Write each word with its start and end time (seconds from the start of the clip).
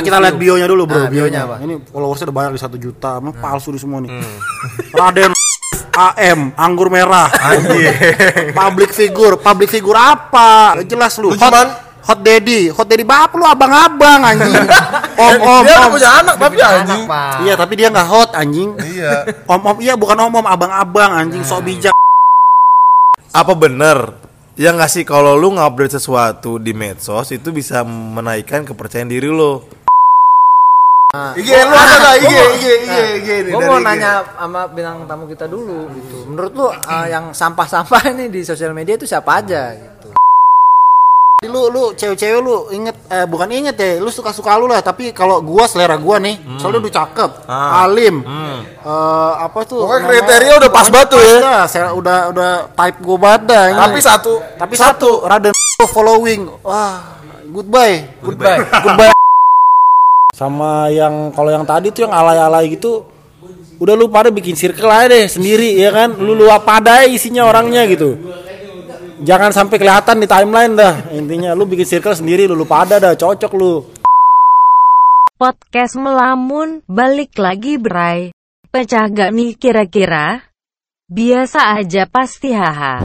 Kita 0.00 0.06
kita 0.08 0.16
lihat 0.24 0.36
bionya 0.40 0.66
dulu 0.70 0.82
bro. 0.88 1.04
Nah, 1.04 1.10
bionya 1.12 1.40
apa? 1.44 1.56
Ini 1.60 1.74
followersnya 1.92 2.32
udah 2.32 2.36
banyak 2.40 2.52
di 2.56 2.60
satu 2.62 2.76
juta. 2.80 3.20
Emang 3.20 3.36
palsu 3.36 3.68
di 3.74 3.80
semua 3.82 4.00
nih. 4.00 4.08
Raden 4.96 5.36
AM 5.92 6.56
anggur 6.56 6.88
merah. 6.88 7.28
public 8.56 8.96
figure, 8.96 9.36
public 9.36 9.68
figure 9.68 9.98
apa? 9.98 10.80
Jelas 10.88 11.12
lu. 11.20 11.28
Lu 11.28 11.36
Hot, 11.36 11.52
cuman- 11.52 11.74
hot 12.02 12.20
daddy, 12.24 12.72
hot 12.72 12.88
daddy 12.88 13.04
bapak 13.04 13.36
lu 13.36 13.44
abang-abang 13.44 14.20
anjing. 14.24 14.56
om 15.22 15.36
om 15.38 15.62
dia 15.62 15.78
om. 15.86 15.92
punya 15.92 16.10
anak 16.24 16.34
tapi 16.40 16.56
anjing. 16.58 17.02
Anak. 17.06 17.36
Iya 17.44 17.54
tapi 17.54 17.72
dia 17.76 17.88
nggak 17.92 18.08
hot 18.08 18.30
anjing. 18.32 18.74
Iya. 18.80 19.12
Om 19.44 19.60
om 19.62 19.76
iya 19.78 19.94
bukan 19.94 20.16
om 20.18 20.32
om 20.32 20.46
abang-abang 20.48 21.12
anjing 21.12 21.44
sok 21.44 21.68
bijak. 21.68 21.94
Apa 23.32 23.52
bener 23.56 24.16
yang 24.60 24.76
nggak 24.76 24.90
sih 24.92 25.04
kalau 25.08 25.36
lu 25.40 25.56
ngupdate 25.56 25.96
sesuatu 25.96 26.60
di 26.60 26.76
medsos 26.76 27.32
itu 27.32 27.48
bisa 27.52 27.80
menaikkan 27.86 28.64
kepercayaan 28.68 29.08
diri 29.08 29.28
lo? 29.32 29.81
IG 31.12 31.44
lu 31.44 31.76
ada 31.76 32.16
IG 32.16 32.24
IG 32.24 32.64
IG 32.88 32.94
IG 33.20 33.28
nih 33.44 33.52
Gue 33.52 33.60
dari 33.60 33.68
mau 33.68 33.76
IG. 33.76 33.84
nanya 33.84 34.12
sama 34.32 34.64
bintang 34.64 35.04
tamu 35.04 35.28
kita 35.28 35.44
dulu 35.44 35.84
gitu. 35.92 36.24
Menurut 36.24 36.52
lu 36.56 36.64
uh, 36.72 37.04
yang 37.04 37.36
sampah-sampah 37.36 38.00
ini 38.16 38.32
di 38.32 38.40
sosial 38.40 38.72
media 38.72 38.96
itu 38.96 39.04
siapa 39.04 39.44
aja 39.44 39.76
gitu? 39.76 40.16
Lu 41.52 41.68
lu 41.68 41.92
cewek-cewek 41.92 42.40
lu 42.40 42.64
inget 42.72 42.96
eh 43.12 43.28
bukan 43.28 43.44
inget 43.52 43.76
ya, 43.76 44.00
lu 44.00 44.08
suka-suka 44.08 44.56
lu 44.56 44.64
lah, 44.64 44.80
tapi 44.80 45.12
kalau 45.12 45.44
gua 45.44 45.68
selera 45.68 46.00
gua 46.00 46.16
nih, 46.16 46.40
soalnya 46.56 46.80
udah 46.80 46.94
cakep, 46.94 47.30
alim. 47.50 48.16
eh, 48.80 49.32
apa 49.36 49.60
tuh? 49.68 49.84
Pokoknya 49.84 50.06
kriteria 50.06 50.52
udah 50.64 50.70
pas 50.72 50.86
tuh 51.12 51.20
ya. 51.20 51.66
saya 51.68 51.92
udah 51.92 52.32
udah 52.32 52.50
type 52.72 52.98
gua 53.04 53.36
ini. 53.68 53.76
Tapi 53.76 53.98
satu 54.00 54.32
tapi 54.56 54.74
satu, 54.80 55.28
Raden 55.28 55.52
following. 55.92 56.46
Wah, 56.64 57.20
goodbye. 57.52 58.06
Goodbye. 58.24 58.62
Goodbye. 58.80 59.21
Sama 60.32 60.88
yang 60.88 61.28
kalau 61.36 61.52
yang 61.52 61.68
tadi 61.68 61.92
tuh 61.92 62.08
yang 62.08 62.14
alay-alay 62.16 62.72
gitu 62.72 63.04
udah 63.76 63.92
lu 63.92 64.08
pada 64.08 64.32
bikin 64.32 64.56
circle 64.56 64.88
aja 64.88 65.12
deh 65.12 65.28
sendiri 65.28 65.76
ya 65.76 65.92
kan 65.92 66.16
lu 66.16 66.32
lu 66.32 66.48
apa 66.48 66.80
ada 66.80 67.04
isinya 67.04 67.44
orangnya 67.44 67.84
gitu 67.84 68.16
jangan 69.20 69.52
sampai 69.52 69.76
kelihatan 69.76 70.24
di 70.24 70.26
timeline 70.30 70.72
dah 70.72 71.12
intinya 71.12 71.52
lu 71.52 71.68
bikin 71.68 71.84
circle 71.84 72.16
sendiri 72.16 72.48
lu 72.48 72.56
lu 72.56 72.64
pada 72.64 72.96
dah 72.96 73.12
cocok 73.12 73.52
lu 73.60 73.84
Podcast 75.42 75.98
melamun, 75.98 76.86
balik 76.86 77.34
lagi 77.34 77.74
berai. 77.74 78.30
Pecah 78.70 79.10
gak 79.10 79.34
nih 79.34 79.58
kira-kira? 79.58 80.38
Biasa 81.10 81.82
aja 81.82 82.06
pasti 82.06 82.54
haha. 82.54 83.02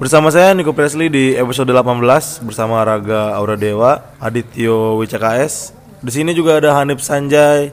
Bersama 0.00 0.32
saya 0.32 0.56
Niko 0.56 0.72
Presley 0.72 1.12
di 1.12 1.36
episode 1.36 1.76
18 1.76 2.40
bersama 2.48 2.80
Raga 2.80 3.36
Aura 3.36 3.52
Dewa, 3.52 4.00
Adityo 4.16 4.96
WCKS. 4.96 5.76
Di 6.00 6.08
sini 6.08 6.32
juga 6.32 6.56
ada 6.56 6.72
Hanif 6.80 7.04
Sanjay 7.04 7.68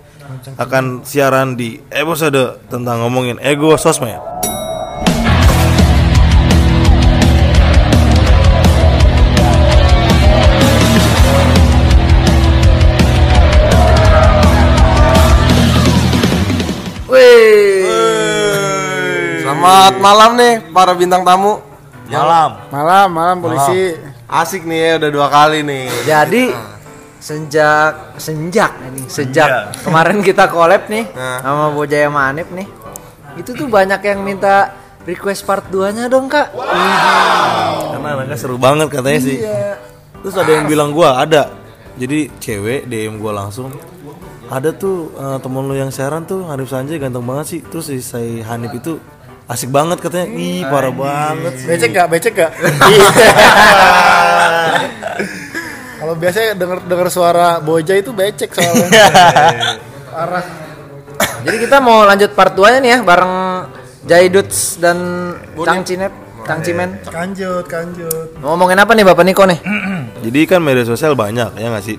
akan 0.60 1.08
siaran 1.08 1.56
di 1.56 1.80
episode 1.88 2.60
tentang 2.68 3.08
ngomongin 3.08 3.40
ego 3.40 3.80
sosmed. 3.80 4.20
Wih. 17.08 17.88
Selamat 19.48 19.96
malam 20.04 20.36
nih 20.36 20.60
para 20.76 20.92
bintang 20.92 21.24
tamu. 21.24 21.67
Malam. 22.08 22.50
malam 22.72 23.08
malam 23.12 23.38
polisi 23.40 23.96
Asik 24.28 24.68
nih 24.68 24.80
ya 24.80 24.92
udah 25.00 25.10
dua 25.12 25.28
kali 25.32 25.64
nih. 25.64 25.88
Jadi 26.04 26.52
sejak 27.18 28.16
senjak 28.20 28.76
ini 28.88 29.08
sejak 29.08 29.72
kemarin 29.82 30.20
kita 30.20 30.52
collab 30.52 30.86
nih 30.88 31.08
Nah. 31.16 31.40
sama 31.40 31.66
Bojaya 31.72 32.12
Manip 32.12 32.52
nih. 32.52 32.68
Itu 33.40 33.56
tuh 33.56 33.72
banyak 33.72 34.04
yang 34.04 34.26
minta 34.26 34.76
request 35.08 35.48
part 35.48 35.64
2-nya 35.72 36.12
dong, 36.12 36.28
Kak. 36.28 36.52
Karena 36.52 38.08
anaknya 38.20 38.36
seru 38.36 38.60
banget 38.60 38.92
katanya 38.92 39.22
sih. 39.24 39.38
Terus 40.20 40.36
ada 40.36 40.52
yang 40.52 40.68
bilang 40.68 40.92
gua 40.92 41.24
ada. 41.24 41.54
Jadi 41.96 42.28
cewek 42.38 42.86
DM 42.86 43.18
gua 43.18 43.46
langsung. 43.46 43.72
Ada 44.48 44.72
tuh 44.72 45.12
eh, 45.16 45.38
temen 45.40 45.64
lu 45.64 45.76
yang 45.76 45.92
siaran 45.92 46.24
tuh 46.24 46.48
Hanif 46.48 46.68
Sanjay 46.68 47.00
ganteng 47.00 47.24
banget 47.24 47.46
sih. 47.48 47.60
Terus 47.64 47.88
si 47.88 48.00
si 48.00 48.44
Hanif 48.44 48.76
itu 48.76 49.00
asik 49.48 49.72
banget 49.72 50.04
katanya. 50.04 50.28
Ih, 50.28 50.68
parah 50.68 50.92
banget 50.92 51.54
sih. 51.56 51.68
becek 51.72 51.90
gak 51.96 52.08
becek 52.12 52.34
gak 52.36 52.52
kalau 55.98 56.14
biasanya 56.14 56.54
denger 56.54 56.80
denger 56.86 57.08
suara 57.10 57.58
boja 57.58 57.96
itu 57.98 58.12
becek 58.14 58.54
soalnya 58.54 58.88
parah 60.14 60.46
Jadi 61.42 61.58
kita 61.64 61.80
mau 61.80 62.04
lanjut 62.04 62.36
part 62.36 62.54
2-nya 62.54 62.80
nih 62.84 62.92
ya 62.92 63.00
bareng 63.02 63.34
Jaiduts 64.04 64.80
dan 64.80 64.98
Cang 65.64 65.84
Cinep, 65.84 66.12
Cang 66.44 66.60
Cimen. 66.60 67.00
kanjut 67.08 67.66
kanjut 67.68 68.36
Ngomongin 68.40 68.80
apa 68.80 68.92
nih 68.96 69.04
Bapak 69.04 69.24
Niko 69.24 69.44
nih? 69.48 69.60
Jadi 70.28 70.40
kan 70.44 70.60
media 70.60 70.84
sosial 70.84 71.16
banyak 71.16 71.56
ya 71.56 71.68
nggak 71.72 71.86
sih? 71.86 71.98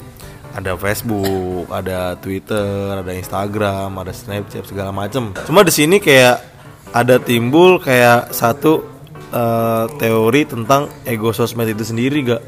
Ada 0.52 0.74
Facebook, 0.74 1.70
ada 1.70 2.18
Twitter, 2.18 2.98
ada 2.98 3.12
Instagram, 3.14 3.94
ada 3.94 4.10
Snapchat 4.10 4.66
segala 4.66 4.90
macem. 4.90 5.30
Cuma 5.46 5.62
di 5.62 5.70
sini 5.70 6.02
kayak 6.02 6.57
ada 6.92 7.20
timbul 7.20 7.76
kayak 7.78 8.32
satu 8.32 8.84
eh, 9.28 9.84
teori 9.96 10.48
tentang 10.48 10.88
ego 11.04 11.30
sosmed 11.30 11.68
itu 11.68 11.84
sendiri 11.84 12.24
gak? 12.24 12.42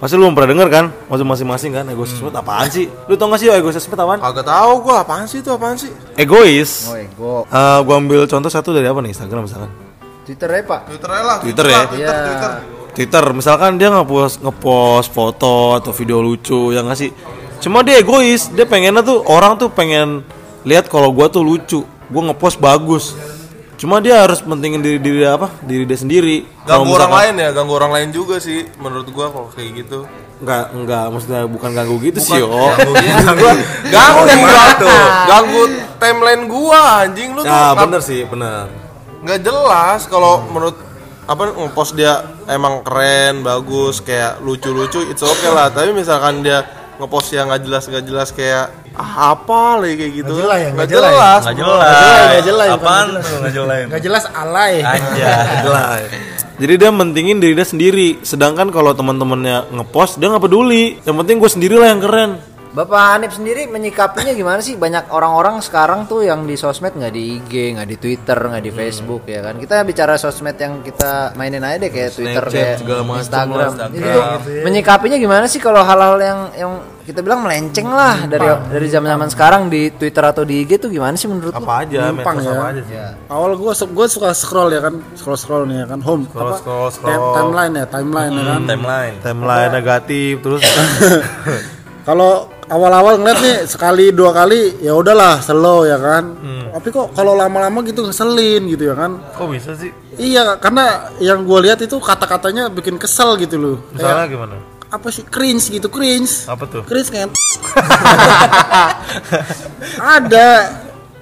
Pasti 0.00 0.16
lu 0.16 0.24
belum 0.24 0.32
pernah 0.32 0.56
denger 0.56 0.68
kan? 0.72 0.84
Maksud 1.12 1.26
masing-masing 1.28 1.70
kan 1.76 1.84
ego 1.88 2.08
sosmed 2.08 2.32
apaan 2.32 2.72
sih? 2.72 2.88
Lu 3.04 3.20
tau 3.20 3.28
gak 3.28 3.40
sih 3.40 3.52
ego 3.52 3.68
sosmed 3.68 4.00
apaan? 4.00 4.18
Kagak 4.18 4.48
tahu 4.48 4.72
gua 4.80 5.04
apaan 5.04 5.28
sih 5.28 5.44
itu 5.44 5.52
apaan 5.52 5.76
sih? 5.76 5.92
Egois. 6.16 6.88
Oh, 6.88 6.96
ego. 6.96 7.34
Eh, 7.44 7.78
gua 7.84 7.94
ambil 8.00 8.24
contoh 8.24 8.48
satu 8.48 8.72
dari 8.72 8.88
apa 8.88 9.00
nih 9.04 9.12
Instagram 9.12 9.44
misalkan? 9.44 9.70
Twitter 10.24 10.48
ya, 10.48 10.62
Pak. 10.62 10.80
Twitter 10.88 11.08
lah. 11.10 11.38
Twitter 11.42 11.64
lah, 11.68 11.72
ya? 11.74 11.82
Twitter, 11.84 12.14
Iya. 12.14 12.24
Twitter. 12.24 12.52
Twitter 12.90 13.24
misalkan 13.30 13.78
dia 13.78 13.86
ngepost 13.88 14.42
ngepost 14.42 15.14
foto 15.14 15.78
atau 15.78 15.94
video 15.94 16.18
lucu 16.18 16.74
yang 16.74 16.90
ngasih 16.90 17.14
cuma 17.62 17.86
dia 17.86 18.02
egois 18.02 18.50
dia 18.50 18.66
pengennya 18.66 18.98
tuh 18.98 19.22
orang 19.30 19.54
tuh 19.54 19.70
pengen 19.70 20.26
lihat 20.66 20.90
kalau 20.90 21.14
gua 21.14 21.30
tuh 21.30 21.46
lucu 21.46 21.86
gua 22.10 22.22
ngepost 22.28 22.58
bagus 22.58 23.14
cuma 23.80 23.96
dia 23.98 24.20
harus 24.20 24.38
pentingin 24.38 24.78
diri 24.78 25.00
diri 25.00 25.24
apa? 25.24 25.48
Diri 25.64 25.88
dia 25.88 25.96
sendiri. 25.96 26.44
Ganggu 26.62 26.92
orang 26.92 27.08
lain 27.10 27.34
ya, 27.34 27.48
ganggu 27.50 27.72
orang 27.72 27.92
lain 27.96 28.08
juga 28.12 28.36
sih 28.36 28.68
menurut 28.76 29.08
gua 29.08 29.32
kalau 29.32 29.48
kayak 29.50 29.72
gitu. 29.80 30.04
nggak 30.40 30.64
nggak 30.72 31.04
maksudnya 31.12 31.44
bukan 31.44 31.70
ganggu 31.76 32.00
gitu 32.00 32.16
sih 32.16 32.40
oh 32.40 32.72
Ganggu 33.20 33.48
ganggu, 33.92 34.88
ganggu 35.28 35.62
timeline 35.96 36.44
gua 36.46 37.04
anjing. 37.04 37.36
Lu 37.36 37.40
tuh. 37.40 37.48
nah 37.48 37.72
ngap- 37.72 37.84
bener 37.84 38.00
sih 38.00 38.24
bener. 38.24 38.68
Nggak 39.20 39.40
jelas 39.44 40.08
kalau 40.08 40.40
menurut 40.48 40.80
apa 41.28 41.52
ngepost 41.52 41.92
dia 41.92 42.24
emang 42.48 42.80
keren 42.80 43.44
bagus 43.44 44.00
kayak 44.00 44.40
lucu-lucu 44.40 45.04
it's 45.08 45.20
okay 45.20 45.52
lah. 45.52 45.68
Tapi 45.68 45.92
misalkan 45.92 46.40
dia 46.40 46.64
ngepost 47.00 47.32
yang 47.32 47.48
nggak 47.48 47.62
jelas 47.64 47.82
nggak 47.88 48.04
jelas 48.04 48.28
kayak 48.30 48.64
ah, 48.92 49.32
apa 49.32 49.80
lagi 49.80 49.94
kayak 49.96 50.12
gitu 50.20 50.32
Nggak 50.32 50.44
jelas 50.44 50.58
ya, 50.60 50.68
nggak 50.70 50.88
jelas. 50.88 51.10
jelas 51.10 51.40
Nggak 51.40 51.56
jelas, 51.56 51.80
nggak 52.20 52.44
jelas, 52.44 52.68
Apaan 52.70 53.06
nggak 53.10 53.52
jelas? 53.52 53.78
nggak 53.88 54.02
jelas 54.04 54.24
alay 54.30 54.74
Aja. 54.84 55.30
Lah. 55.64 55.88
Jadi 56.60 56.76
dia 56.76 56.92
mentingin 56.92 57.40
diri 57.40 57.56
dia 57.56 57.64
sendiri. 57.64 58.20
Sedangkan 58.20 58.68
kalau 58.68 58.92
teman-temannya 58.92 59.72
ngepost 59.72 60.20
dia 60.20 60.28
nggak 60.28 60.44
peduli. 60.44 61.00
Yang 61.08 61.16
penting 61.24 61.36
gue 61.40 61.50
sendirilah 61.50 61.88
yang 61.88 62.00
keren. 62.04 62.30
Bapak 62.70 63.18
Hanif 63.18 63.34
sendiri 63.34 63.66
menyikapinya 63.66 64.30
gimana 64.30 64.62
sih? 64.62 64.78
Banyak 64.78 65.10
orang-orang 65.10 65.58
sekarang 65.58 66.06
tuh 66.06 66.22
yang 66.22 66.46
di 66.46 66.54
sosmed 66.54 66.94
nggak 66.94 67.10
di 67.10 67.22
IG, 67.34 67.74
nggak 67.74 67.88
di 67.88 67.96
Twitter, 67.98 68.38
nggak 68.38 68.62
di 68.62 68.70
Facebook 68.70 69.26
ya 69.26 69.42
kan. 69.42 69.58
Kita 69.58 69.82
bicara 69.82 70.14
sosmed 70.14 70.54
yang 70.54 70.78
kita 70.78 71.34
mainin 71.34 71.66
aja 71.66 71.82
deh 71.82 71.90
kayak 71.90 72.14
Twitter, 72.14 72.38
Snapchat, 72.38 72.54
kayak 72.54 72.78
segala 72.78 73.02
macam 73.02 73.18
Instagram. 73.26 73.70
Instagram. 73.74 73.90
Itu 73.90 74.06
tuh 74.06 74.24
menyikapinya 74.62 75.18
gimana 75.18 75.44
sih 75.50 75.58
kalau 75.58 75.82
hal-hal 75.82 76.14
yang 76.22 76.40
yang 76.54 76.72
kita 77.02 77.26
bilang 77.26 77.42
melenceng 77.42 77.90
lah 77.90 78.22
dari 78.30 78.46
dari 78.70 78.86
zaman-zaman 78.86 79.28
sekarang 79.28 79.62
di 79.66 79.90
Twitter 79.90 80.22
atau 80.22 80.46
di 80.46 80.62
IG 80.62 80.78
tuh 80.78 80.94
gimana 80.94 81.18
sih 81.18 81.26
menurut 81.26 81.50
lu? 81.50 81.66
Apa 81.66 81.82
aja, 81.82 82.14
Numpang 82.14 82.38
ya. 82.38 82.54
apa 82.54 82.66
aja 82.70 82.82
sih. 82.86 82.94
Awal 83.26 83.50
gua 83.58 83.74
gua 83.74 84.06
suka 84.06 84.30
scroll 84.30 84.70
ya 84.70 84.78
kan, 84.78 84.94
scroll 85.18 85.34
scroll 85.34 85.66
nih 85.66 85.82
ya 85.82 85.86
kan, 85.90 85.98
home 86.06 86.22
Scroll, 86.30 86.46
apa? 86.46 86.62
scroll, 86.62 86.86
Time- 86.86 86.94
scroll. 86.94 87.34
timeline 87.34 87.72
ya, 87.74 87.84
timeline 87.90 88.30
ya 88.30 88.44
kan. 88.46 88.60
Timeline. 88.62 89.14
Timeline 89.18 89.70
negatif 89.74 90.32
terus 90.38 90.62
Kalau 92.00 92.48
awal-awal 92.70 93.18
ngeliat 93.18 93.38
nih 93.42 93.56
sekali 93.66 94.14
dua 94.14 94.30
kali 94.30 94.78
ya 94.78 94.94
udahlah 94.94 95.42
slow 95.42 95.84
ya 95.84 95.98
kan. 95.98 96.38
Tapi 96.70 96.88
kok 96.88 97.10
kalau 97.12 97.34
lama-lama 97.34 97.82
gitu 97.82 98.06
ngeselin 98.06 98.62
gitu 98.70 98.86
ya 98.86 98.94
kan. 98.94 99.18
kok 99.34 99.50
bisa 99.50 99.74
sih? 99.74 99.90
Iya, 100.14 100.54
karena 100.56 101.10
yang 101.18 101.42
gue 101.42 101.58
lihat 101.66 101.82
itu 101.82 101.98
kata-katanya 101.98 102.70
bikin 102.70 102.94
kesel 102.94 103.34
gitu 103.36 103.58
loh. 103.58 103.76
Misalnya 103.90 104.24
Kayak 104.24 104.30
gimana? 104.30 104.56
apa 104.90 105.06
sih 105.10 105.22
cringe 105.22 105.70
gitu, 105.70 105.86
cringe. 105.86 106.50
Apa 106.50 106.66
tuh? 106.66 106.82
Cringe 106.82 107.10
kan? 107.10 107.30
Ada. 110.18 110.50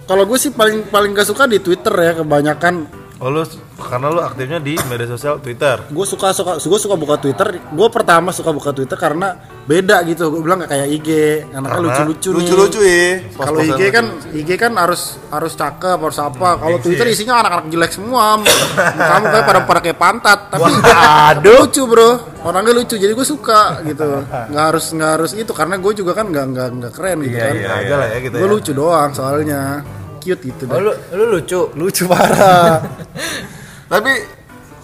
Kalau 0.08 0.24
gue 0.24 0.38
sih 0.40 0.52
paling 0.52 0.88
paling 0.88 1.12
gak 1.12 1.28
suka 1.28 1.44
di 1.44 1.60
Twitter 1.60 1.92
ya 1.92 2.12
kebanyakan. 2.16 2.88
Oh 3.20 3.28
lu 3.28 3.44
karena 3.78 4.10
lu 4.10 4.18
aktifnya 4.18 4.58
di 4.58 4.74
media 4.84 5.06
sosial 5.06 5.38
Twitter. 5.38 5.86
Gue 5.86 6.02
suka 6.02 6.34
suka 6.34 6.58
gue 6.58 6.78
suka 6.78 6.94
buka 6.94 7.14
Twitter. 7.16 7.62
Gue 7.70 7.88
pertama 7.88 8.34
suka 8.34 8.50
buka 8.50 8.74
Twitter 8.74 8.94
karena 8.94 9.38
beda 9.64 10.02
gitu. 10.02 10.28
Gue 10.28 10.42
bilang 10.42 10.58
gak 10.58 10.74
kayak 10.74 10.88
IG, 10.90 11.08
anaknya 11.48 11.62
Karena 11.62 11.80
lucu-lucu 11.86 12.28
nih. 12.28 12.36
Lucu-lucu 12.42 12.80
ya. 12.82 13.06
Kalau 13.32 13.58
IG 13.60 13.82
kan 13.88 14.06
IG 14.34 14.50
kan 14.54 14.72
harus 14.74 15.02
harus 15.30 15.52
cakep 15.54 15.94
harus 15.96 16.18
apa. 16.18 16.48
Kalau 16.58 16.78
Twitter 16.78 17.06
isinya 17.06 17.38
anak-anak 17.38 17.66
jelek 17.70 17.92
semua. 17.94 18.42
Kamu 18.98 19.24
kayak 19.30 19.44
pada 19.46 19.60
pada 19.62 19.80
kayak 19.80 19.98
pantat. 19.98 20.38
Tapi 20.50 20.70
aduh 20.82 21.62
lucu 21.62 21.82
bro. 21.86 22.10
Orangnya 22.42 22.74
lucu 22.74 22.98
jadi 22.98 23.14
gue 23.14 23.26
suka 23.26 23.78
gitu. 23.86 24.26
Nggak 24.26 24.64
harus 24.74 24.84
nggak 24.90 25.10
harus 25.16 25.32
itu 25.32 25.52
karena 25.54 25.78
gue 25.78 25.92
juga 25.94 26.18
kan 26.18 26.26
nggak 26.26 26.44
nggak 26.50 26.68
nggak 26.82 26.92
keren 26.92 27.18
gitu 27.22 27.36
kan. 27.38 27.54
Iya 27.54 27.94
lah 27.94 28.08
ya 28.10 28.18
gitu 28.26 28.34
Gue 28.34 28.48
ya. 28.50 28.52
lucu 28.58 28.70
doang 28.74 29.10
soalnya. 29.14 29.62
Cute 30.18 30.50
gitu 30.50 30.66
Oh, 30.66 30.82
deh. 30.82 30.82
lu, 30.82 30.92
lu 31.14 31.24
lucu. 31.38 31.60
Lucu 31.78 32.02
parah. 32.10 32.82
Tapi 33.88 34.12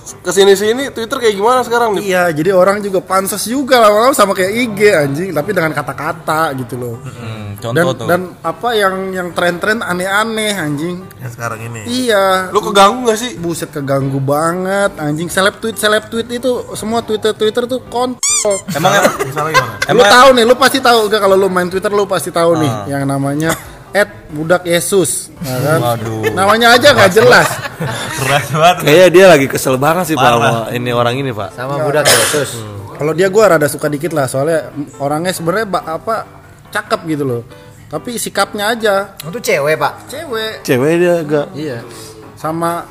ke 0.05 0.31
sini-sini 0.31 0.93
Twitter 0.93 1.17
kayak 1.17 1.33
gimana 1.33 1.61
sekarang 1.61 1.97
nih? 1.97 2.05
iya, 2.07 2.29
jadi 2.29 2.53
orang 2.53 2.77
juga 2.79 3.01
pansos 3.01 3.41
juga 3.43 3.81
lama-lama 3.81 4.13
sama 4.13 4.33
kayak 4.33 4.53
IG 4.53 4.79
anjing, 4.93 5.31
tapi 5.31 5.51
dengan 5.51 5.73
kata-kata 5.73 6.53
gitu 6.55 6.77
loh. 6.77 6.97
Hmm, 7.01 7.57
Dan 7.57 7.73
contoh 7.73 7.95
tuh. 7.95 8.07
dan 8.07 8.21
apa 8.39 8.69
yang 8.73 8.95
yang 9.11 9.33
tren-tren 9.33 9.81
aneh-aneh 9.81 10.53
anjing. 10.53 11.09
yang 11.17 11.33
sekarang 11.33 11.57
ini. 11.63 11.89
Iya, 12.05 12.53
Lu 12.53 12.61
keganggu 12.61 13.01
gak 13.07 13.17
sih? 13.17 13.33
buset 13.35 13.69
keganggu 13.71 14.21
banget 14.21 14.93
anjing 14.99 15.29
seleb 15.29 15.57
tweet 15.57 15.75
seleb 15.75 16.05
tweet 16.07 16.29
itu 16.31 16.53
semua 16.75 17.01
twitter 17.01 17.33
twitter 17.33 17.65
tuh 17.65 17.81
kontol 17.87 18.57
Emang 18.71 18.93
misalnya 19.19 19.57
gimana? 19.57 19.89
lu 19.89 20.05
tahu 20.07 20.29
nih 20.33 20.45
lu 20.45 20.55
pasti 20.55 20.79
tahu 20.79 21.09
gak 21.09 21.17
kalau 21.19 21.33
lu 21.35 21.49
main 21.49 21.67
twitter 21.67 21.89
lu 21.89 22.05
pasti 22.05 22.29
tahu 22.29 22.57
nih 22.57 22.73
yang 22.91 23.05
namanya 23.05 23.57
Ed 23.95 24.11
budak 24.29 24.67
Yesus 24.67 25.31
ya 25.39 25.55
kan? 25.57 25.79
Waduh. 25.79 26.35
namanya 26.35 26.75
aja 26.75 26.91
nggak 26.91 27.13
jelas 27.15 27.47
Keras 28.15 28.47
banget. 28.51 28.77
Kayaknya 28.83 29.09
dia 29.09 29.25
lagi 29.31 29.47
kesel 29.47 29.75
banget 29.77 30.05
sih 30.11 30.17
Pak 30.17 30.31
sama 30.31 30.51
ini 30.71 30.91
orang 30.91 31.15
ini 31.15 31.31
Pak. 31.31 31.55
Sama 31.55 31.79
budak 31.79 32.03
Yesus. 32.05 32.59
kalau 32.95 33.11
dia 33.11 33.27
gua 33.27 33.55
rada 33.55 33.67
suka 33.67 33.87
dikit 33.87 34.11
lah 34.11 34.27
soalnya 34.27 34.71
orangnya 34.99 35.31
sebenarnya 35.31 35.67
apa 35.71 36.27
cakep 36.71 37.01
gitu 37.09 37.25
loh 37.25 37.43
tapi 37.85 38.19
sikapnya 38.19 38.75
aja 38.75 39.15
Itu 39.21 39.39
cewek, 39.39 39.79
Pak. 39.79 40.11
cewek 40.11 40.53
Cewek 40.63 40.93
dia 40.99 41.15
agak 41.17 41.47
Iya. 41.55 41.79
sama 42.35 42.83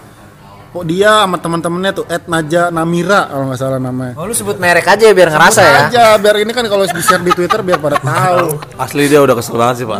kok 0.74 0.84
dia 0.84 1.22
sama 1.22 1.38
teman-temannya 1.38 1.92
tuh 1.94 2.06
Ed 2.10 2.26
Naja 2.26 2.68
Namira 2.68 3.30
kalau 3.30 3.46
nggak 3.46 3.60
salah 3.62 3.78
namanya 3.78 4.18
Oh, 4.18 4.26
lu 4.26 4.34
sebut 4.34 4.58
merek 4.58 4.84
aja 4.84 5.06
biar 5.08 5.30
ngerasa 5.30 5.62
Sebut 5.62 5.70
ya. 5.70 5.82
aja 5.86 6.04
biar 6.18 6.36
ini 6.42 6.50
kan 6.50 6.66
kalau 6.66 6.82
di 6.84 6.98
share 6.98 7.22
di 7.22 7.30
Twitter 7.30 7.62
biar 7.62 7.78
pada 7.78 8.02
tahu. 8.02 8.58
asli 8.84 9.06
dia 9.06 9.22
udah 9.22 9.38
kesel 9.38 9.54
banget 9.54 9.76
sih 9.80 9.88
Pak. 9.88 10.00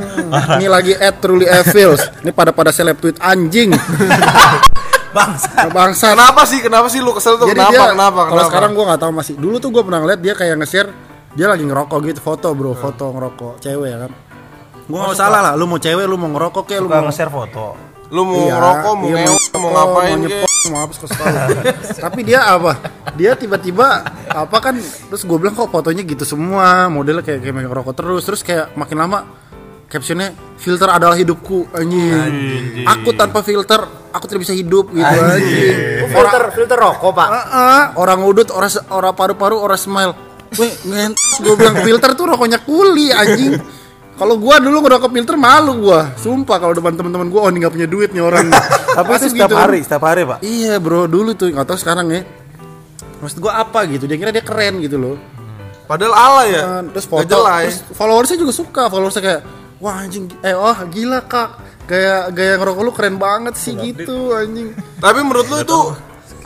ini 0.58 0.66
lagi 0.66 0.98
at 0.98 1.22
truly 1.22 1.46
evils. 1.46 2.02
Ini 2.20 2.34
pada 2.34 2.50
pada 2.50 2.74
seleb 2.74 2.98
tweet 2.98 3.22
anjing. 3.22 3.70
Bangsa. 5.14 5.70
Bangsa. 5.70 6.08
Kenapa 6.18 6.42
sih? 6.44 6.58
Kenapa 6.58 6.90
sih 6.90 6.98
lu 6.98 7.14
kesel 7.14 7.38
tuh? 7.38 7.46
Jadi 7.46 7.54
kenapa? 7.54 7.70
dia, 7.70 7.94
kenapa? 7.94 8.20
Kalau 8.26 8.34
Kenapa? 8.34 8.50
sekarang 8.50 8.70
gua 8.74 8.84
nggak 8.90 9.02
tahu 9.06 9.12
masih. 9.14 9.34
Dulu 9.38 9.56
tuh 9.62 9.70
gua 9.70 9.84
pernah 9.86 10.00
ngeliat 10.02 10.20
dia 10.20 10.34
kayak 10.34 10.56
nge-share 10.58 10.90
dia 11.34 11.46
lagi 11.46 11.62
ngerokok 11.62 11.98
gitu 12.04 12.18
foto 12.18 12.50
bro, 12.54 12.74
foto 12.74 13.14
ngerokok 13.14 13.62
cewek 13.62 13.90
ya 13.94 13.98
kan. 14.10 14.12
Gua 14.90 14.98
nggak 15.06 15.18
salah 15.18 15.40
lah, 15.40 15.54
lu 15.54 15.70
mau 15.70 15.78
cewek, 15.78 16.02
lu 16.04 16.18
mau 16.18 16.34
ngerokok 16.34 16.64
kayak 16.66 16.82
lu 16.82 16.90
mau 16.90 17.06
nge-share 17.06 17.30
foto. 17.30 17.93
Lu 18.14 18.22
mau 18.30 18.46
Iya, 18.46 18.54
ngerokok, 18.54 18.94
mau 18.94 19.08
iya, 19.10 19.16
ngewe, 19.18 19.26
mau 19.26 19.42
ngerokok, 19.42 19.74
ngapain 19.74 20.14
mau 20.14 20.22
kek? 20.22 20.30
nyepok, 20.30 20.70
mau 20.70 20.94
suka 20.94 21.26
Tapi 22.06 22.20
dia 22.22 22.40
apa? 22.46 22.72
Dia 23.18 23.32
tiba-tiba 23.34 23.88
apa 24.30 24.58
kan? 24.62 24.78
Terus 24.78 25.22
gue 25.26 25.38
bilang 25.42 25.58
kok 25.58 25.74
fotonya 25.74 26.06
gitu 26.06 26.22
semua, 26.22 26.94
modelnya 26.94 27.26
kayak 27.26 27.42
kayak 27.42 27.74
rokok 27.74 27.98
terus, 27.98 28.22
terus 28.22 28.42
kayak 28.46 28.70
makin 28.78 29.02
lama 29.02 29.20
captionnya 29.90 30.34
filter 30.58 30.90
adalah 30.90 31.14
hidupku 31.14 31.70
anjing. 31.74 32.86
Aku 32.86 33.14
tanpa 33.14 33.46
filter 33.46 33.82
aku 34.10 34.26
tidak 34.30 34.42
bisa 34.46 34.54
hidup 34.58 34.94
gitu 34.94 35.02
anjing. 35.06 36.06
Filter 36.10 36.44
filter 36.54 36.78
rokok, 36.78 37.12
Pak. 37.18 37.30
Ah, 37.30 37.46
ah, 37.50 37.84
orang 37.98 38.22
udut, 38.26 38.50
orang 38.54 38.70
orang 38.94 39.14
paru-paru, 39.14 39.58
orang 39.58 39.78
smile. 39.78 40.14
Weh, 40.54 40.70
gue 41.42 41.54
bilang 41.58 41.82
filter 41.82 42.14
tuh 42.14 42.26
rokoknya 42.30 42.62
kuli 42.62 43.10
anjing. 43.10 43.58
Kalau 44.14 44.36
gua 44.38 44.62
dulu 44.62 44.78
ngerokok 44.86 45.10
filter 45.10 45.36
malu 45.36 45.90
gua. 45.90 46.14
Sumpah 46.16 46.58
kalau 46.62 46.74
depan 46.78 46.94
teman-teman 46.94 47.28
gua 47.34 47.48
oh 47.48 47.50
ini 47.50 47.66
nggak 47.66 47.74
punya 47.74 47.88
duit 47.90 48.10
nih 48.14 48.22
orang. 48.22 48.48
Tapi 48.98 49.10
itu 49.18 49.34
setiap 49.34 49.50
gitu 49.50 49.56
kan. 49.58 49.64
hari, 49.66 49.80
setiap 49.82 50.04
hari 50.06 50.22
Pak. 50.22 50.38
Iya 50.46 50.78
bro, 50.78 51.10
dulu 51.10 51.34
tuh 51.34 51.50
nggak 51.50 51.66
tahu 51.66 51.78
sekarang 51.82 52.08
ya. 52.14 52.22
Maksud 53.20 53.42
gua 53.42 53.66
apa 53.66 53.90
gitu? 53.90 54.06
Dia 54.06 54.18
kira 54.22 54.30
dia 54.30 54.46
keren 54.46 54.78
gitu 54.86 55.02
loh. 55.02 55.18
Padahal 55.90 56.14
ala 56.14 56.44
ya. 56.48 56.62
Kan, 56.62 56.86
terus 56.96 57.06
foto, 57.10 57.26
terus 57.28 57.78
followersnya 57.92 58.38
juga 58.40 58.54
suka. 58.56 58.84
Followersnya 58.88 59.24
kayak, 59.24 59.42
wah 59.84 59.96
anjing, 60.00 60.32
eh 60.40 60.56
wah 60.56 60.78
gila 60.88 61.20
kak, 61.28 61.60
gaya 61.90 62.32
gaya 62.32 62.56
ngerokok 62.56 62.82
lu 62.88 62.92
keren 62.96 63.18
banget 63.20 63.60
sih 63.60 63.76
gitu 63.76 64.32
anjing. 64.32 64.72
Tapi 65.04 65.20
menurut 65.26 65.48
lu 65.52 65.58
itu 65.60 65.80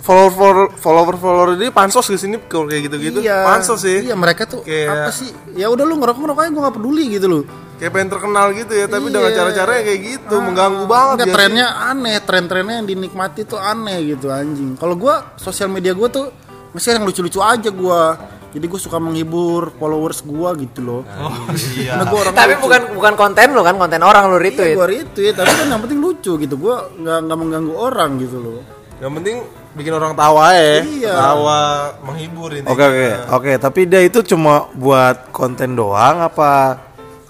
follower 0.08 0.32
follower 0.32 0.72
follower 0.80 1.16
follower 1.20 1.50
ini 1.54 1.68
pansos 1.68 2.08
di 2.08 2.16
sini 2.16 2.40
kalau 2.48 2.64
kayak 2.64 2.88
gitu-gitu. 2.88 3.20
Iya. 3.20 3.44
Pansos 3.44 3.84
sih. 3.84 4.08
Iya 4.08 4.16
mereka 4.16 4.48
tuh 4.48 4.64
Kayak- 4.64 5.04
apa 5.04 5.12
sih? 5.12 5.28
Ya 5.54 5.68
udah 5.68 5.84
lu 5.84 6.00
ngerokok 6.00 6.22
ngerokok 6.24 6.42
aja 6.42 6.50
gua 6.50 6.62
nggak 6.64 6.76
peduli 6.80 7.04
gitu 7.12 7.28
loh. 7.28 7.44
Kayak 7.78 7.92
pengen 7.94 8.10
terkenal 8.10 8.46
gitu 8.56 8.74
ya, 8.74 8.86
tapi 8.88 9.06
Iya. 9.06 9.14
dengan 9.14 9.32
cara-cara 9.36 9.72
kayak 9.84 10.02
gitu 10.02 10.36
mengganggu 10.40 10.84
banget 10.88 11.14
Enggak 11.14 11.28
ya. 11.28 11.36
trennya 11.36 11.68
aneh, 11.86 12.18
tren-trennya 12.24 12.76
yang 12.80 12.88
dinikmati 12.88 13.42
tuh 13.44 13.60
aneh 13.60 13.98
gitu 14.08 14.32
anjing. 14.32 14.80
Kalau 14.80 14.96
gua 14.96 15.36
sosial 15.36 15.68
media 15.68 15.92
gua 15.92 16.08
tuh 16.08 16.32
masih 16.72 16.96
yang 16.96 17.04
lucu-lucu 17.04 17.38
aja 17.38 17.68
gua. 17.70 18.16
Jadi 18.48 18.64
gue 18.64 18.80
suka 18.80 18.98
menghibur 18.98 19.70
followers 19.78 20.24
gua 20.26 20.56
gitu 20.56 20.80
loh. 20.82 21.02
Oh, 21.20 21.30
Karena 21.52 22.10
gua 22.10 22.20
orang 22.26 22.34
Tapi 22.34 22.54
bukan 22.58 22.82
bukan 22.96 23.14
konten 23.14 23.48
lu 23.54 23.62
kan, 23.62 23.76
konten 23.78 24.02
orang 24.02 24.24
Iya, 24.34 24.40
retweet. 24.40 24.74
gua 24.74 24.88
retweet, 24.88 25.34
tapi 25.36 25.52
kan 25.52 25.68
yang 25.68 25.82
penting 25.84 26.00
lucu 26.02 26.32
gitu. 26.40 26.56
Gua 26.58 26.90
nggak 26.90 27.18
nggak 27.28 27.38
mengganggu 27.38 27.74
orang 27.76 28.18
gitu 28.18 28.38
loh. 28.42 28.60
Yang 28.98 29.12
penting 29.22 29.36
bikin 29.78 29.94
orang 29.94 30.18
tawa 30.18 30.58
ya. 30.58 30.82
Iya. 30.82 31.14
Tawa, 31.14 31.60
menghibur 32.02 32.50
intinya. 32.58 32.74
Oke 32.74 32.84
oke 32.84 33.08
oke, 33.30 33.52
tapi 33.62 33.82
dia 33.86 34.02
itu 34.02 34.20
cuma 34.26 34.66
buat 34.74 35.30
konten 35.30 35.78
doang 35.78 36.26
apa 36.26 36.82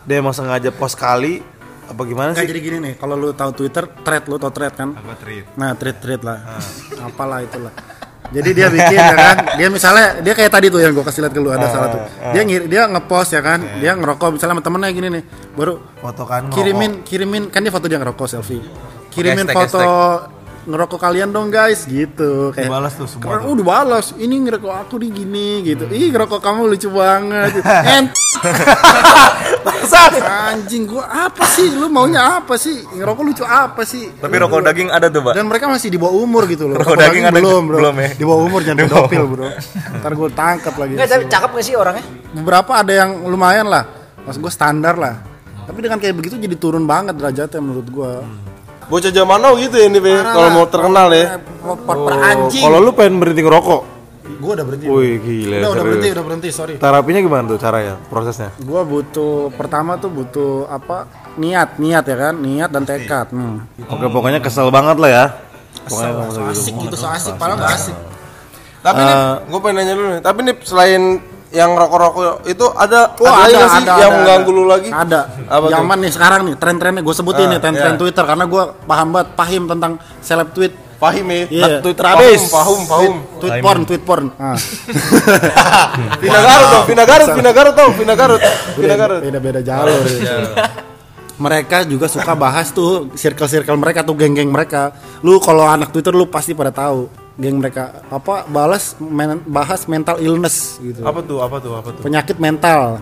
dia 0.08 0.24
emang 0.24 0.32
sengaja 0.32 0.72
post 0.72 0.96
kali 0.96 1.44
apa 1.88 2.02
gimana 2.04 2.36
Nggak 2.36 2.44
sih? 2.44 2.52
jadi 2.52 2.60
gini 2.64 2.78
nih, 2.84 2.94
kalau 3.00 3.16
lu 3.16 3.32
tahu 3.32 3.52
Twitter, 3.56 3.88
thread 4.04 4.24
lu 4.28 4.36
tahu 4.36 4.52
thread 4.52 4.74
kan? 4.76 4.92
Apa 4.92 5.16
tweet? 5.24 5.46
Nah, 5.56 5.72
thread-thread 5.76 6.20
lah. 6.20 6.44
Apalah 7.08 7.40
itulah. 7.44 7.72
Jadi 8.28 8.50
dia 8.52 8.68
bikin 8.68 9.00
ya 9.00 9.16
kan, 9.16 9.38
dia 9.56 9.72
misalnya 9.72 10.20
dia 10.20 10.36
kayak 10.36 10.52
tadi 10.52 10.68
tuh 10.68 10.84
yang 10.84 10.92
gue 10.92 11.00
kasih 11.00 11.24
lihat 11.24 11.32
ke 11.32 11.40
lu 11.40 11.48
ada 11.48 11.72
salah 11.72 11.88
tuh. 11.96 12.04
Dia 12.36 12.44
ngir, 12.44 12.68
dia 12.68 12.84
ngepost 12.92 13.32
ya 13.32 13.40
kan, 13.40 13.64
dia 13.80 13.96
ngerokok 13.96 14.36
misalnya 14.36 14.60
sama 14.60 14.64
temennya 14.68 14.92
gini 14.92 15.08
nih, 15.16 15.24
baru 15.56 15.80
Foto 16.04 16.28
kan 16.28 16.52
kirimin 16.52 17.08
kirimin 17.08 17.48
kan 17.48 17.64
dia 17.64 17.72
foto 17.72 17.88
dia 17.88 17.96
ngerokok 17.96 18.28
selfie. 18.28 18.60
Kirimin 19.16 19.48
Hashtag, 19.48 19.56
foto 19.56 19.84
ngerokok 20.68 21.00
kalian 21.00 21.32
dong 21.32 21.48
guys. 21.48 21.88
Gitu 21.88 22.52
kayak 22.52 22.68
Dibalas 22.68 22.94
tuh 23.00 23.08
semua 23.08 23.24
Keren, 23.24 23.48
oh 23.48 23.56
dibalas 23.56 24.12
ini 24.20 24.36
ngerokok 24.44 24.74
aku 24.84 25.00
nih 25.00 25.12
gini 25.16 25.50
gitu. 25.64 25.88
Ih 25.88 26.12
ngerokok 26.12 26.40
kamu 26.44 26.62
lucu 26.68 26.92
banget. 26.92 27.64
Ent 27.98 28.12
anjing 30.48 30.84
gua 30.88 31.06
apa 31.28 31.44
sih? 31.48 31.68
Lu 31.74 31.88
maunya 31.88 32.40
apa 32.40 32.56
sih? 32.56 32.84
Ngerokok 32.84 33.24
lucu 33.24 33.44
apa 33.44 33.82
sih? 33.84 34.12
Tapi 34.20 34.36
rokok 34.40 34.62
daging 34.64 34.90
ada 34.92 35.08
tuh, 35.08 35.22
Pak. 35.24 35.34
dan 35.36 35.46
mereka 35.48 35.66
masih 35.68 35.90
di 35.92 36.00
bawah 36.00 36.16
umur 36.16 36.44
gitu 36.48 36.68
loh. 36.70 36.80
Rokok 36.80 36.98
daging 36.98 37.26
ada 37.28 37.40
belum 37.40 37.64
bro. 37.68 37.78
belum 37.80 37.96
ya? 37.98 38.10
di 38.16 38.24
bawah 38.26 38.44
umur 38.48 38.62
jangan 38.64 38.80
pedofil 38.88 39.26
bro. 39.28 39.48
ntar 40.04 40.12
gue 40.14 40.30
tangkap 40.36 40.74
lagi. 40.76 40.94
Enggak, 40.96 41.10
tapi 41.10 41.24
cakep 41.28 41.50
gak 41.56 41.66
sih 41.66 41.76
orangnya? 41.76 42.06
beberapa 42.28 42.72
ada 42.78 42.94
yang 42.94 43.12
lumayan 43.26 43.68
lah. 43.68 43.84
Mas 44.28 44.38
gue 44.38 44.52
standar 44.52 45.00
lah. 45.00 45.24
Tapi 45.68 45.80
dengan 45.84 46.00
kayak 46.00 46.16
begitu 46.16 46.36
jadi 46.40 46.56
turun 46.56 46.88
banget 46.88 47.16
derajatnya 47.20 47.60
menurut 47.60 47.88
gue 47.92 48.12
Bocah 48.88 49.12
zaman 49.12 49.38
now 49.38 49.54
gitu 49.60 49.76
ya 49.76 49.92
ini 49.92 50.00
Be, 50.00 50.16
kalau 50.16 50.50
mau 50.50 50.66
terkenal 50.66 51.12
ya. 51.12 51.44
per, 51.44 51.76
per, 51.76 51.96
per 52.00 52.16
anjing 52.24 52.64
Kalau 52.64 52.80
lu 52.80 52.92
pengen 52.96 53.20
berhenti 53.20 53.44
ngerokok, 53.44 53.82
Gue 54.38 54.52
udah 54.54 54.66
berhenti. 54.68 54.86
Wih 54.86 55.18
gila. 55.18 55.56
udah, 55.72 55.84
berhenti, 55.84 56.08
udah 56.14 56.24
berhenti, 56.24 56.50
sorry. 56.54 56.74
Terapinya 56.78 57.20
gimana 57.20 57.44
tuh 57.48 57.58
caranya, 57.58 57.96
prosesnya? 58.08 58.54
Gue 58.60 58.82
butuh 58.86 59.50
pertama 59.56 59.98
tuh 59.98 60.12
butuh 60.14 60.70
apa? 60.70 61.10
Niat, 61.36 61.82
niat 61.82 62.06
ya 62.06 62.18
kan, 62.18 62.36
niat 62.38 62.70
dan 62.70 62.84
tekad. 62.86 63.34
Hmm. 63.34 63.66
Oke, 63.88 64.06
pokoknya 64.08 64.40
kesel 64.40 64.70
banget 64.70 64.98
lah 65.00 65.10
ya. 65.10 65.26
Pokoknya 65.88 66.12
So, 66.12 66.22
so 66.22 66.40
gitu. 66.40 66.52
asik 66.52 66.74
gitu, 66.86 66.96
so 67.00 67.08
asik, 67.08 67.34
padahal 67.40 67.58
gak 67.64 67.74
asik. 67.74 67.96
Tapi 68.84 69.00
nih, 69.02 69.16
gue 69.48 69.60
pengen 69.64 69.76
nanya 69.80 69.94
dulu 69.98 70.08
nih. 70.12 70.22
Tapi 70.22 70.40
nih 70.44 70.56
selain 70.62 71.02
yang 71.48 71.80
rokok-rokok 71.80 72.44
itu 72.44 72.66
ada 72.76 73.16
Wah, 73.24 73.48
ada, 73.48 73.56
nggak 73.56 73.70
sih 73.72 73.84
yang 73.88 74.12
ada. 74.12 74.16
mengganggu 74.20 74.52
lu 74.52 74.64
lagi? 74.68 74.90
Ada. 74.92 75.22
Apa? 75.48 75.66
Zaman 75.72 75.98
nih 76.04 76.12
sekarang 76.12 76.42
nih 76.44 76.56
tren-trennya 76.60 77.00
gue 77.00 77.16
sebutin 77.16 77.48
Ah, 77.48 77.52
nih 77.56 77.60
tren-tren 77.64 77.94
iya. 77.96 78.00
Twitter 78.00 78.24
karena 78.28 78.44
gue 78.44 78.64
paham 78.84 79.08
banget, 79.16 79.28
pahim 79.40 79.64
tentang 79.64 79.92
seleb 80.20 80.52
tweet. 80.52 80.74
Pahim 80.98 81.30
ya. 81.30 81.42
Iya. 81.48 81.78
Twitter 81.80 82.04
habis. 82.04 82.50
pahum, 82.50 82.82
pahum. 82.90 83.14
Tweet 83.38 83.62
porn, 83.62 83.82
tweet 83.86 84.04
porn. 84.04 84.26
Ah. 84.36 84.58
Vina 86.22 86.40
Garut 86.42 86.68
dong, 86.68 86.86
Vina 86.90 87.04
Garut, 87.06 87.30
Vina 87.32 87.52
Garut 87.54 87.74
tau, 87.78 87.90
Vina 87.94 88.16
Garut, 88.18 88.42
Vina 88.76 88.96
Garut. 88.98 89.20
Beda-beda 89.22 89.60
jalur. 89.62 90.02
mereka 91.38 91.86
juga 91.86 92.10
suka 92.10 92.34
bahas 92.34 92.74
tuh 92.74 93.14
circle-circle 93.14 93.78
mereka 93.78 94.02
tuh 94.02 94.18
geng-geng 94.18 94.50
mereka. 94.50 94.90
Lu 95.22 95.38
kalau 95.38 95.70
anak 95.70 95.94
Twitter 95.94 96.10
lu 96.12 96.26
pasti 96.26 96.58
pada 96.58 96.74
tahu 96.74 97.27
geng 97.38 97.62
mereka 97.62 98.02
apa 98.10 98.50
balas 98.50 98.98
men- 98.98 99.46
bahas 99.46 99.86
mental 99.86 100.18
illness 100.18 100.82
gitu. 100.82 101.06
Apa 101.06 101.22
tuh, 101.22 101.38
apa 101.40 101.58
tuh, 101.62 101.74
apa 101.78 101.90
tuh? 101.94 102.02
Penyakit 102.02 102.38
mental. 102.42 102.98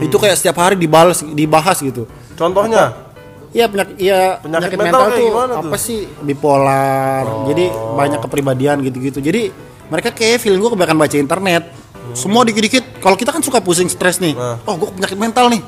Itu 0.00 0.16
kayak 0.16 0.40
setiap 0.40 0.56
hari 0.62 0.80
dibalas 0.80 1.20
dibahas 1.20 1.82
gitu. 1.82 2.08
Contohnya? 2.38 3.10
Iya 3.50 3.66
penyakit 3.66 3.98
iya 3.98 4.38
Penyakit 4.38 4.78
penyakit, 4.78 4.78
mental 4.78 5.00
mental, 5.02 5.18
tuh 5.18 5.28
apa 5.34 5.58
tuh? 5.66 5.70
Oh. 5.74 5.80
sih 5.82 6.00
bipolar. 6.22 7.24
Jadi 7.50 7.64
banyak 7.98 8.20
kepribadian 8.22 8.76
gitu-gitu. 8.86 9.18
Jadi 9.18 9.50
mereka 9.90 10.14
kayak 10.14 10.38
feeling 10.40 10.62
gue 10.62 10.70
kebanyakan 10.70 10.96
baca 10.96 11.16
internet. 11.18 11.62
Semua 12.14 12.42
dikit-dikit. 12.46 13.02
Kalau 13.02 13.18
kita 13.18 13.34
kan 13.34 13.42
suka 13.42 13.58
pusing 13.58 13.90
stres 13.90 14.22
nih. 14.22 14.38
Nah. 14.38 14.62
Oh 14.64 14.78
gue 14.78 14.88
penyakit 14.94 15.18
mental 15.18 15.50
nih. 15.50 15.60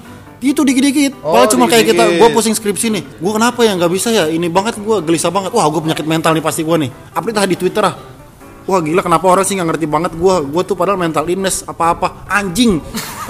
Gitu 0.43 0.61
dikit-dikit. 0.61 1.23
Oh, 1.23 1.33
Padahal 1.33 1.49
cuma 1.49 1.65
kayak 1.65 1.87
kita, 1.89 2.05
gue 2.19 2.29
pusing 2.29 2.51
skripsi 2.51 2.91
nih. 2.91 3.03
Gue 3.17 3.33
kenapa 3.33 3.63
ya 3.63 3.73
nggak 3.73 3.89
bisa 3.89 4.11
ya? 4.11 4.27
Ini 4.27 4.51
banget 4.51 4.77
gue 4.77 4.97
gelisah 5.01 5.31
banget. 5.31 5.55
Wah 5.55 5.65
gue 5.65 5.81
penyakit 5.81 6.03
mental 6.03 6.35
nih 6.35 6.43
pasti 6.43 6.61
gue 6.61 6.77
nih. 6.77 6.91
Update 7.15 7.37
lah 7.37 7.47
di 7.47 7.55
Twitter 7.55 7.81
ah. 7.81 7.95
Wah 8.63 8.79
gila 8.79 8.99
kenapa 9.01 9.27
orang 9.27 9.43
sih 9.43 9.55
nggak 9.55 9.75
ngerti 9.75 9.87
banget 9.87 10.13
gue 10.15 10.35
Gue 10.47 10.63
tuh 10.63 10.79
padahal 10.79 10.95
mental 10.95 11.27
illness 11.27 11.67
apa-apa 11.67 12.31
Anjing 12.31 12.79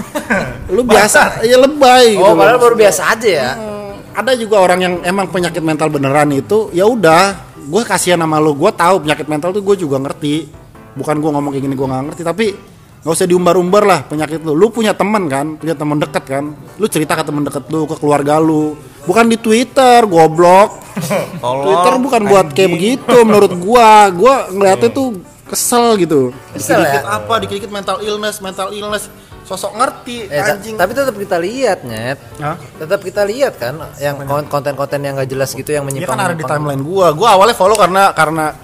Lu 0.76 0.84
biasa 0.84 1.40
ya 1.42 1.56
lebay 1.56 2.16
gitu 2.16 2.20
Oh, 2.22 2.36
padahal 2.36 2.56
loh. 2.56 2.64
baru 2.68 2.74
biasa 2.76 3.02
aja 3.08 3.28
ya. 3.28 3.50
Hmm, 3.56 3.96
ada 4.12 4.36
juga 4.36 4.60
orang 4.60 4.80
yang 4.80 4.94
emang 5.02 5.28
penyakit 5.28 5.60
mental 5.60 5.88
beneran 5.88 6.28
itu 6.30 6.68
ya 6.70 6.84
udah 6.84 7.32
gue 7.58 7.82
kasihan 7.82 8.20
sama 8.20 8.36
lu 8.36 8.52
gue 8.52 8.70
tahu 8.72 9.00
penyakit 9.00 9.24
mental 9.24 9.52
tuh 9.52 9.64
gue 9.64 9.76
juga 9.78 9.96
ngerti 9.96 10.52
bukan 10.92 11.16
gue 11.16 11.30
ngomong 11.32 11.50
kayak 11.50 11.64
gini 11.64 11.74
gue 11.74 11.86
nggak 11.86 12.02
ngerti 12.12 12.22
tapi 12.22 12.46
nggak 13.02 13.12
usah 13.12 13.26
diumbar-umbar 13.26 13.82
lah 13.82 14.00
penyakit 14.02 14.40
lu. 14.40 14.54
Lu 14.54 14.68
punya 14.68 14.92
teman 14.92 15.26
kan 15.26 15.56
punya 15.56 15.74
teman 15.74 15.98
dekat 15.98 16.22
kan. 16.22 16.44
Lu 16.78 16.86
cerita 16.86 17.12
ke 17.12 17.22
teman 17.22 17.42
dekat 17.42 17.66
lu 17.66 17.84
ke 17.84 17.94
keluarga 17.94 18.38
lu. 18.38 18.78
Bukan 19.02 19.26
di 19.26 19.36
twitter 19.36 20.06
goblok. 20.06 20.78
Twitter 21.40 21.94
bukan 21.98 22.22
buat 22.22 22.46
kayak 22.52 22.70
begitu 22.70 23.16
menurut 23.22 23.52
gua. 23.56 24.06
Gua 24.08 24.46
ngeliatnya 24.46 24.88
tuh 24.88 25.18
kesel 25.44 25.96
gitu. 25.96 26.30
Kesel 26.52 26.78
ya? 26.78 27.00
dikit 27.00 27.06
apa? 27.08 27.34
Dikit 27.40 27.70
mental 27.70 27.98
illness 28.00 28.38
mental 28.38 28.70
illness. 28.70 29.08
Sosok 29.42 29.74
ngerti 29.74 30.30
Eh, 30.30 30.38
ta- 30.38 30.54
anjing. 30.54 30.78
tapi 30.78 30.94
tetap 30.94 31.12
kita 31.12 31.34
lihat, 31.36 31.82
Net. 31.82 32.14
Hah? 32.38 32.54
Tetap 32.78 33.02
kita 33.02 33.26
lihat 33.26 33.58
kan 33.58 33.74
yang 33.98 34.22
kon- 34.22 34.46
konten-konten 34.46 35.02
yang 35.02 35.18
gak 35.18 35.26
jelas 35.26 35.50
gitu 35.50 35.66
yang 35.68 35.82
Iya 35.82 36.06
menyimpang. 36.06 36.14
kan 36.14 36.26
ada 36.30 36.36
di 36.38 36.46
timeline 36.46 36.80
gua. 36.80 37.10
Gua 37.10 37.34
awalnya 37.34 37.52
follow 37.52 37.74
karena 37.74 38.14
karena 38.14 38.54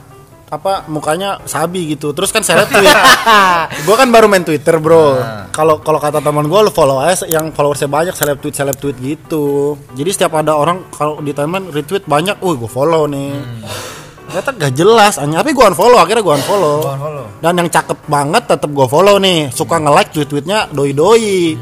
apa 0.49 0.89
mukanya 0.89 1.45
sabi 1.45 1.93
gitu. 1.93 2.17
Terus 2.17 2.33
kan 2.33 2.41
saya 2.41 2.65
tweet. 2.65 2.89
gua 3.87 3.97
kan 3.97 4.09
baru 4.09 4.27
main 4.27 4.45
Twitter, 4.45 4.81
Bro. 4.81 5.21
Kalau 5.53 5.81
kalau 5.85 6.01
kata 6.01 6.25
teman 6.25 6.49
gua 6.49 6.65
lu 6.65 6.73
follow 6.73 7.01
aja 7.01 7.29
yang 7.29 7.53
followersnya 7.53 7.89
banyak 7.89 8.15
seleb 8.17 8.41
tweet 8.41 8.57
seleb 8.57 8.77
tweet 8.81 8.97
gitu. 8.99 9.77
Jadi 9.93 10.11
setiap 10.13 10.41
ada 10.41 10.57
orang 10.57 10.89
kalau 10.93 11.21
di 11.21 11.37
timeline 11.37 11.69
retweet 11.69 12.09
banyak, 12.09 12.41
"Uh, 12.41 12.57
gua 12.57 12.71
follow 12.71 13.05
nih." 13.05 13.37
Ternyata 14.29 14.51
gak 14.61 14.73
jelas, 14.77 15.17
hanya 15.25 15.41
tapi 15.41 15.57
gua 15.57 15.73
unfollow, 15.73 15.97
akhirnya 16.05 16.21
gua 16.21 16.37
unfollow. 16.37 16.77
Dan 17.41 17.65
yang 17.65 17.69
cakep 17.73 17.97
banget 18.13 18.45
tetap 18.45 18.69
gua 18.77 18.85
follow 18.85 19.17
nih, 19.17 19.49
suka 19.49 19.81
nge-like 19.81 20.13
tweet-tweetnya 20.13 20.69
doi-doi. 20.69 21.57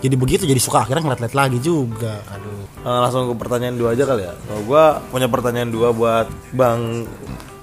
Jadi 0.00 0.14
begitu 0.16 0.48
jadi 0.48 0.56
suka 0.56 0.88
akhirnya 0.88 1.04
ngeliat-liat 1.04 1.36
lagi 1.36 1.58
juga. 1.60 2.24
Aduh. 2.32 2.64
Eh, 2.88 2.98
langsung 3.04 3.28
ke 3.28 3.36
pertanyaan 3.36 3.76
dua 3.76 3.92
aja 3.92 4.08
kali 4.08 4.22
ya. 4.24 4.32
Kalau 4.32 4.62
gua 4.64 4.84
punya 5.12 5.28
pertanyaan 5.28 5.68
dua 5.68 5.92
buat 5.92 6.26
Bang 6.56 7.04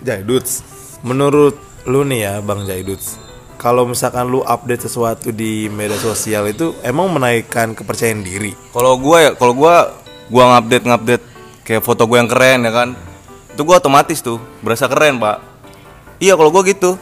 Jaiduts. 0.04 0.62
Menurut 1.02 1.56
lu 1.88 2.04
nih 2.04 2.20
ya, 2.28 2.34
Bang 2.44 2.68
Jaiduts. 2.68 3.20
Kalau 3.56 3.88
misalkan 3.88 4.28
lu 4.28 4.44
update 4.44 4.92
sesuatu 4.92 5.32
di 5.32 5.72
media 5.72 5.96
sosial 5.96 6.52
itu 6.52 6.76
emang 6.84 7.08
menaikkan 7.16 7.72
kepercayaan 7.72 8.20
diri. 8.20 8.52
Kalau 8.76 9.00
gua 9.00 9.18
ya, 9.24 9.32
kalau 9.40 9.56
gua 9.56 9.76
gua 10.28 10.44
ngupdate 10.52 10.84
ngupdate 10.84 11.26
kayak 11.64 11.80
foto 11.80 12.04
gua 12.04 12.20
yang 12.20 12.28
keren 12.28 12.68
ya 12.68 12.72
kan. 12.76 12.90
Itu 13.56 13.64
gua 13.64 13.80
otomatis 13.80 14.20
tuh 14.20 14.44
berasa 14.60 14.92
keren, 14.92 15.16
Pak. 15.16 15.40
Iya, 16.20 16.36
kalau 16.36 16.52
gua 16.52 16.68
gitu. 16.68 17.00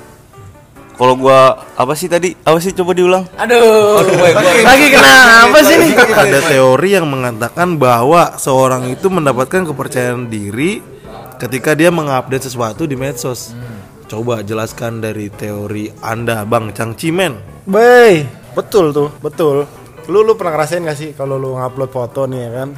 Kalau 1.02 1.18
gua 1.18 1.66
apa 1.74 1.98
sih 1.98 2.06
tadi? 2.06 2.38
Apa 2.46 2.62
sih 2.62 2.78
coba 2.78 2.94
diulang? 2.94 3.26
Aduh. 3.42 4.06
Lagi 4.70 4.88
kenapa 4.94 5.58
sih 5.66 5.82
nih? 5.82 5.98
Ada 5.98 6.40
teori 6.46 6.90
yang 6.94 7.10
mengatakan 7.10 7.82
bahwa 7.82 8.38
seorang 8.38 8.86
itu 8.86 9.10
mendapatkan 9.10 9.66
kepercayaan 9.66 10.30
diri 10.30 11.01
ketika 11.42 11.74
dia 11.74 11.90
mengupdate 11.90 12.46
sesuatu 12.46 12.86
di 12.86 12.94
medsos. 12.94 13.58
Coba 14.06 14.46
jelaskan 14.46 15.02
dari 15.02 15.34
teori 15.34 15.90
Anda, 16.06 16.46
Bang 16.46 16.70
Cangcimen. 16.76 17.66
Bay, 17.66 18.28
betul 18.54 18.94
tuh, 18.94 19.10
betul. 19.24 19.66
Lu 20.12 20.22
lu 20.22 20.38
pernah 20.38 20.54
ngerasain 20.54 20.86
gak 20.86 21.00
sih 21.00 21.10
kalau 21.18 21.42
lu 21.42 21.58
ngupload 21.58 21.90
foto 21.90 22.28
nih 22.30 22.40
ya 22.46 22.50
kan? 22.62 22.70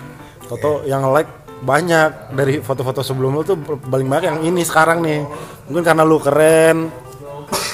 Foto 0.47 0.69
yang 0.87 1.09
like 1.11 1.27
banyak 1.63 2.35
dari 2.35 2.59
foto-foto 2.59 3.01
sebelum 3.01 3.39
lu 3.39 3.41
tuh 3.41 3.57
paling 3.65 4.07
banyak 4.07 4.25
yang 4.29 4.39
ini 4.45 4.61
sekarang 4.63 5.01
nih. 5.01 5.25
Mungkin 5.67 5.83
karena 5.83 6.03
lu 6.05 6.21
keren. 6.21 6.93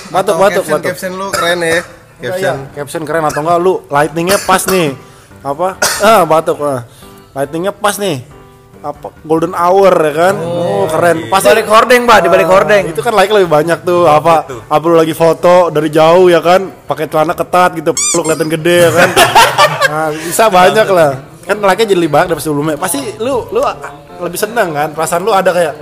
Batuk, 0.10 0.42
batuk, 0.42 0.66
caption, 0.66 0.74
batuk. 0.80 0.90
caption 0.90 1.12
lu 1.20 1.28
keren 1.30 1.60
ya. 1.60 1.70
Caption. 1.70 1.86
Caption. 2.24 2.58
caption 2.74 3.02
keren 3.04 3.26
atau 3.28 3.42
enggak 3.44 3.60
lu 3.60 3.74
lightingnya 3.92 4.38
pas 4.48 4.64
nih. 4.66 4.96
Apa? 5.44 5.76
Ah, 6.00 6.24
batuk. 6.24 6.58
Ah. 6.64 6.88
Lightingnya 7.36 7.76
pas 7.76 8.00
nih. 8.00 8.39
Apa? 8.80 9.12
Golden 9.28 9.52
hour 9.52 9.92
ya 9.92 10.14
kan? 10.16 10.36
Oh, 10.40 10.88
keren. 10.88 11.28
Pas 11.28 11.44
Balik 11.44 11.68
hordeng, 11.68 12.08
Pak, 12.08 12.18
di 12.24 12.30
balik 12.32 12.48
hordeng. 12.48 12.84
itu 12.88 13.02
kan 13.04 13.12
like 13.12 13.28
lebih 13.28 13.52
banyak 13.52 13.84
tuh 13.84 14.08
apa? 14.08 14.48
apa 14.48 14.84
lu 14.88 14.96
lagi 14.96 15.12
foto 15.12 15.68
dari 15.68 15.92
jauh 15.92 16.32
ya 16.32 16.40
kan? 16.40 16.88
Pakai 16.88 17.12
celana 17.12 17.36
ketat 17.36 17.76
gitu 17.76 17.92
lu 17.92 18.22
kelihatan 18.24 18.48
gede 18.48 18.78
ya 18.88 18.92
kan? 18.96 19.10
Nah, 19.92 20.08
bisa 20.32 20.48
banyak 20.48 20.88
lah. 20.88 21.12
Kan 21.44 21.60
like 21.60 21.84
jadi 21.84 22.00
lebih 22.00 22.14
banyak 22.16 22.32
dari 22.32 22.40
sebelumnya. 22.40 22.80
Pasti 22.80 23.20
lu 23.20 23.52
lu 23.52 23.60
lebih 24.24 24.40
seneng 24.40 24.72
kan? 24.72 24.96
Perasaan 24.96 25.28
lu 25.28 25.36
ada 25.36 25.52
kayak 25.52 25.76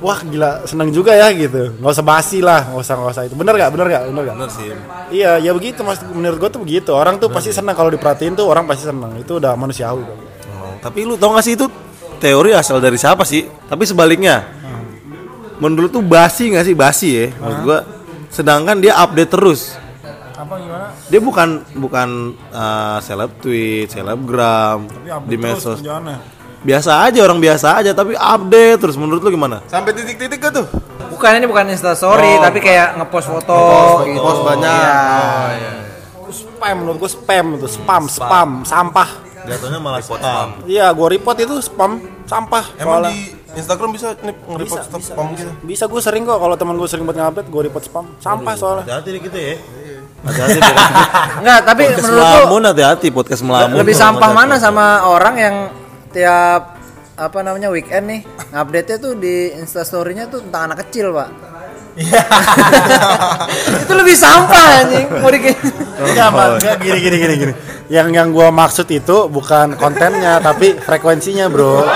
wah 0.00 0.18
gila 0.24 0.64
seneng 0.64 0.88
juga 0.88 1.12
ya 1.12 1.28
gitu. 1.28 1.76
Nggak 1.76 1.92
usah 1.92 2.06
basi 2.08 2.40
lah 2.40 2.72
nggak 2.72 2.80
usah 2.80 2.94
nggak 3.04 3.12
usah 3.12 3.24
itu. 3.28 3.34
Bener 3.36 3.52
gak 3.60 3.68
bener 3.68 3.86
gak 3.92 4.02
bener 4.08 4.22
gak 4.32 4.36
sih. 4.48 4.72
iya 5.12 5.36
ya 5.36 5.52
begitu 5.52 5.84
mas. 5.84 6.00
Menurut 6.08 6.40
gua 6.40 6.48
tuh 6.48 6.64
begitu. 6.64 6.88
Orang 6.96 7.20
tuh 7.20 7.28
pasti 7.28 7.52
seneng. 7.52 7.76
Kalau 7.76 7.92
diperhatiin 7.92 8.32
tuh 8.32 8.48
orang 8.48 8.64
pasti 8.64 8.88
seneng. 8.88 9.12
Itu 9.20 9.36
udah 9.36 9.52
manusiawi. 9.60 10.04
Oh, 10.56 10.72
tapi 10.80 11.04
lu 11.04 11.20
tau 11.20 11.36
gak 11.36 11.44
sih 11.44 11.52
itu 11.52 11.68
teori 12.24 12.56
asal 12.56 12.80
dari 12.80 12.96
siapa 12.96 13.28
sih? 13.28 13.44
Tapi 13.68 13.84
sebaliknya, 13.84 14.48
menurut 15.60 15.92
tuh 15.92 16.00
basi 16.00 16.48
gak 16.56 16.64
sih 16.64 16.72
basi 16.72 17.08
ya? 17.12 17.26
Menurut 17.36 17.60
gua, 17.60 17.78
sedangkan 18.32 18.80
dia 18.80 18.96
update 18.96 19.32
terus. 19.36 19.76
apa 20.34 20.60
gimana 20.60 20.92
Dia 21.08 21.20
bukan 21.22 21.62
bukan 21.78 22.08
uh, 22.52 22.98
seleb 23.00 23.32
tweet, 23.38 23.92
selebgram 23.92 24.88
di 25.28 25.36
medsos. 25.36 25.80
Biasa 26.64 27.04
aja 27.04 27.20
orang 27.20 27.38
biasa 27.44 27.84
aja, 27.84 27.92
tapi 27.92 28.16
update 28.16 28.80
terus. 28.80 28.96
Menurut 28.96 29.20
lu 29.20 29.30
gimana? 29.36 29.60
Sampai 29.68 29.92
titik-titik 29.92 30.40
gak 30.40 30.52
tuh? 30.56 30.66
Bukan 31.12 31.30
ini 31.36 31.46
bukan 31.46 31.68
Insta 31.68 31.92
story, 31.92 32.40
tapi 32.40 32.58
kayak 32.64 32.96
ngepost 32.96 33.28
foto 33.28 33.60
gitu. 34.08 34.20
Post 34.24 34.40
banyak. 34.48 35.84
spam 36.34 36.74
menurut 36.82 36.98
gua 36.98 37.10
spam 37.12 37.46
itu 37.60 37.68
spam 37.70 38.10
spam 38.10 38.50
sampah 38.66 39.10
Jatuhnya 39.44 39.78
malah 39.80 40.00
spam. 40.00 40.48
Iya, 40.64 40.86
gua 40.96 41.08
report 41.12 41.36
itu 41.40 41.54
spam 41.60 42.00
sampah. 42.24 42.64
Emang 42.80 43.04
soalnya. 43.04 43.12
di 43.12 43.18
Instagram 43.54 43.90
bisa 43.94 44.06
nih 44.18 44.34
nge-report 44.34 44.80
bisa, 44.80 44.88
stop 44.88 45.00
bisa, 45.00 45.12
spam 45.12 45.26
bisa. 45.30 45.38
gitu. 45.38 45.52
Bisa 45.62 45.84
gue 45.86 46.00
sering 46.00 46.22
kok 46.26 46.38
kalau 46.40 46.56
teman 46.56 46.74
gue 46.74 46.88
sering 46.88 47.04
buat 47.06 47.16
ngupdate, 47.16 47.48
gue 47.52 47.62
report 47.70 47.84
spam. 47.84 48.04
Sampah 48.18 48.54
soalnya. 48.56 48.84
Hati-hati 48.88 49.10
gitu 49.20 49.38
ya. 49.38 49.54
Hati-hati 50.24 50.58
deh. 50.58 50.76
Enggak, 51.44 51.60
tapi 51.68 51.82
podcast 51.84 52.02
menurut 52.02 52.18
lu 52.18 52.24
melamun 52.24 52.62
hati-hati 52.72 53.06
podcast 53.12 53.42
melamun. 53.44 53.76
lebih 53.78 53.94
sampah 53.94 54.30
mana 54.32 54.54
sama 54.56 54.86
orang 55.06 55.34
yang 55.36 55.56
tiap 56.10 56.74
apa 57.14 57.38
namanya 57.46 57.70
weekend 57.70 58.10
nih 58.10 58.20
update-nya 58.50 58.98
tuh 58.98 59.14
di 59.14 59.54
instastory-nya 59.54 60.26
tuh 60.26 60.42
tentang 60.42 60.70
anak 60.70 60.86
kecil 60.86 61.14
pak 61.14 61.30
itu 63.86 63.92
lebih 63.94 64.16
sampah 64.18 64.82
anjing 64.82 65.06
mau 65.14 65.30
di 65.30 65.38
Enggak, 65.94 66.28
Pak. 66.34 66.46
Enggak, 66.58 66.76
gini 66.82 66.98
gini 66.98 67.16
gini 67.22 67.34
gini. 67.38 67.52
Yang 67.86 68.08
yang 68.18 68.28
gua 68.34 68.48
maksud 68.50 68.90
itu 68.90 69.30
bukan 69.30 69.78
kontennya 69.78 70.42
tapi 70.42 70.74
frekuensinya, 70.74 71.46
Bro. 71.46 71.86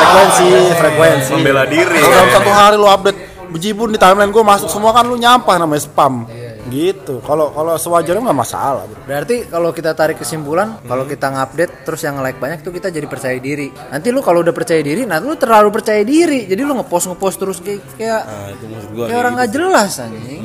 Frekuensi, 0.00 0.48
frekuensi. 0.78 1.32
Membela 1.34 1.66
diri. 1.66 1.98
Kalau 1.98 2.14
dalam 2.14 2.30
satu 2.30 2.50
hari 2.54 2.76
lu 2.78 2.86
update 2.86 3.18
bejibun 3.50 3.90
di 3.90 3.98
timeline 3.98 4.30
gua 4.30 4.44
masuk 4.54 4.70
semua 4.70 4.94
kan 4.94 5.02
lu 5.02 5.18
nyampah 5.18 5.58
namanya 5.58 5.82
spam. 5.82 6.30
Gitu 6.70 7.18
kalau 7.20 7.50
kalau 7.50 7.74
sewajarnya 7.74 8.22
nggak 8.22 8.40
masalah 8.40 8.86
bro. 8.86 9.02
Berarti 9.04 9.44
kalau 9.44 9.70
kita 9.70 9.92
tarik 9.92 10.16
kesimpulan, 10.16 10.78
kalau 10.82 11.04
kita 11.04 11.26
ngupdate 11.28 11.82
terus 11.82 12.00
yang 12.00 12.18
like 12.18 12.36
banyak 12.36 12.60
tuh 12.60 12.70
kita 12.70 12.88
jadi 12.88 13.04
percaya 13.04 13.36
diri. 13.36 13.68
Nanti 13.68 14.08
lu 14.08 14.18
kalau 14.18 14.40
udah 14.40 14.50
percaya 14.50 14.78
diri, 14.78 15.02
nah 15.02 15.18
lu 15.18 15.34
terlalu 15.34 15.68
percaya 15.70 16.00
diri. 16.00 16.46
Jadi 16.46 16.62
lu 16.62 16.72
ngepost 16.72 17.10
ngepost 17.10 17.36
terus 17.36 17.58
kayak 17.58 17.82
kayak, 17.94 18.22
Nah, 18.22 18.48
itu 18.48 18.64
maksud 18.66 18.90
gua. 18.92 19.04
kayak 19.04 19.18
orang 19.18 19.32
nggak 19.34 19.50
jelas 19.50 19.90
anjing. 19.98 20.42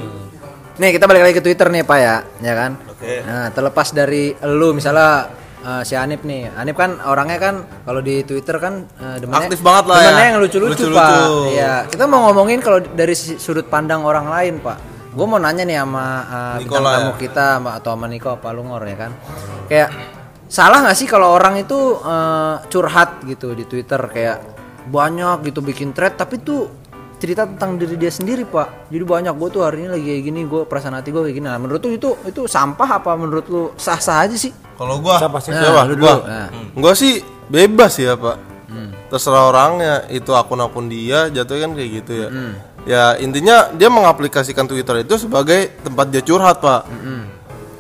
Nih 0.75 0.89
kita 0.91 1.05
balik 1.05 1.24
lagi 1.24 1.36
ke 1.36 1.44
Twitter 1.44 1.67
nih 1.70 1.84
Pak 1.84 1.98
ya, 1.98 2.15
ya 2.41 2.53
kan? 2.53 2.72
Oke. 2.89 3.13
Nah 3.22 3.48
terlepas 3.48 3.88
dari 3.89 4.24
lu 4.36 4.75
misalnya 4.75 5.32
eh, 5.62 5.82
si 5.82 5.96
Anip 5.96 6.22
nih, 6.22 6.51
Anip 6.51 6.75
kan 6.75 7.00
orangnya 7.01 7.39
kan 7.39 7.55
kalau 7.82 8.00
di 8.00 8.22
Twitter 8.22 8.58
kan 8.58 8.84
eh, 8.84 9.17
demennya, 9.17 9.48
Aktif 9.48 9.60
banget 9.60 9.86
lah 9.86 9.96
ya. 9.96 10.03
demennya 10.05 10.25
yang 10.27 10.39
lucu-lucu 10.39 10.72
Lucu-lucu. 10.75 11.00
Pak. 11.00 11.48
Iya, 11.50 11.74
kita 11.88 12.03
mau 12.05 12.27
ngomongin 12.27 12.60
kalau 12.60 12.84
dari 12.84 13.15
sudut 13.15 13.63
pandang 13.65 14.03
orang 14.03 14.27
lain 14.27 14.60
Pak. 14.60 14.95
Gue 15.15 15.25
mau 15.25 15.39
nanya 15.39 15.63
nih 15.63 15.79
sama 15.79 16.05
eh, 16.05 16.55
bintang 16.60 16.84
Nikola 16.84 16.89
tamu 16.91 17.12
ya? 17.12 17.17
kita 17.17 17.45
sama, 17.55 17.69
atau 17.79 17.89
sama 17.95 18.05
Niko 18.05 18.29
apa 18.36 18.48
Lungor 18.51 18.84
ya 18.84 18.98
kan 19.00 19.12
kayak 19.65 19.89
salah 20.45 20.84
nggak 20.84 20.98
sih 21.00 21.07
kalau 21.07 21.31
orang 21.31 21.55
itu 21.57 21.79
eh, 22.03 22.55
curhat 22.67 23.24
gitu 23.24 23.55
di 23.55 23.63
Twitter 23.63 24.01
kayak 24.12 24.38
banyak 24.86 25.48
gitu 25.48 25.63
bikin 25.63 25.95
thread 25.95 26.13
tapi 26.13 26.43
tuh 26.43 26.67
cerita 27.15 27.48
tentang 27.48 27.79
diri 27.79 27.95
dia 27.95 28.12
sendiri 28.12 28.43
pak 28.43 28.91
jadi 28.91 29.01
banyak 29.01 29.34
gue 29.34 29.50
tuh 29.50 29.63
hari 29.63 29.88
ini 29.88 29.89
lagi 29.89 30.05
kayak 30.05 30.24
gini 30.27 30.41
gue 30.45 30.62
perasaan 30.67 31.00
hati 31.00 31.10
gue 31.10 31.24
kayak 31.24 31.36
gini 31.39 31.48
nah 31.48 31.57
menurut 31.57 31.79
lu 31.81 31.95
itu 31.95 32.10
itu 32.27 32.41
sampah 32.45 33.00
apa 33.01 33.15
menurut 33.15 33.45
lu 33.48 33.62
sah 33.79 33.98
sah 33.98 34.27
aja 34.27 34.36
sih 34.36 34.51
Kalau 34.75 35.00
gua 35.00 35.15
Siapa 35.24 35.39
sih? 35.39 35.55
Nah, 35.55 35.63
Gua. 35.72 35.84
dulu. 35.88 36.03
Nah. 36.27 36.51
Gua 36.75 36.91
sih 36.91 37.24
bebas 37.48 37.95
ya, 37.95 38.19
Pak. 38.19 38.38
Terserah 39.07 39.48
orangnya, 39.48 40.03
itu 40.12 40.36
akun-akun 40.36 40.91
dia 40.91 41.31
jatuhnya 41.31 41.63
kan 41.63 41.72
kayak 41.79 41.89
gitu 42.03 42.12
ya. 42.12 42.27
Ya, 42.86 43.18
intinya 43.18 43.74
dia 43.74 43.89
mengaplikasikan 43.89 44.70
Twitter 44.70 45.01
itu 45.01 45.18
sebagai 45.18 45.74
tempat 45.82 46.06
dia 46.13 46.22
curhat, 46.22 46.62
Pak. 46.62 46.86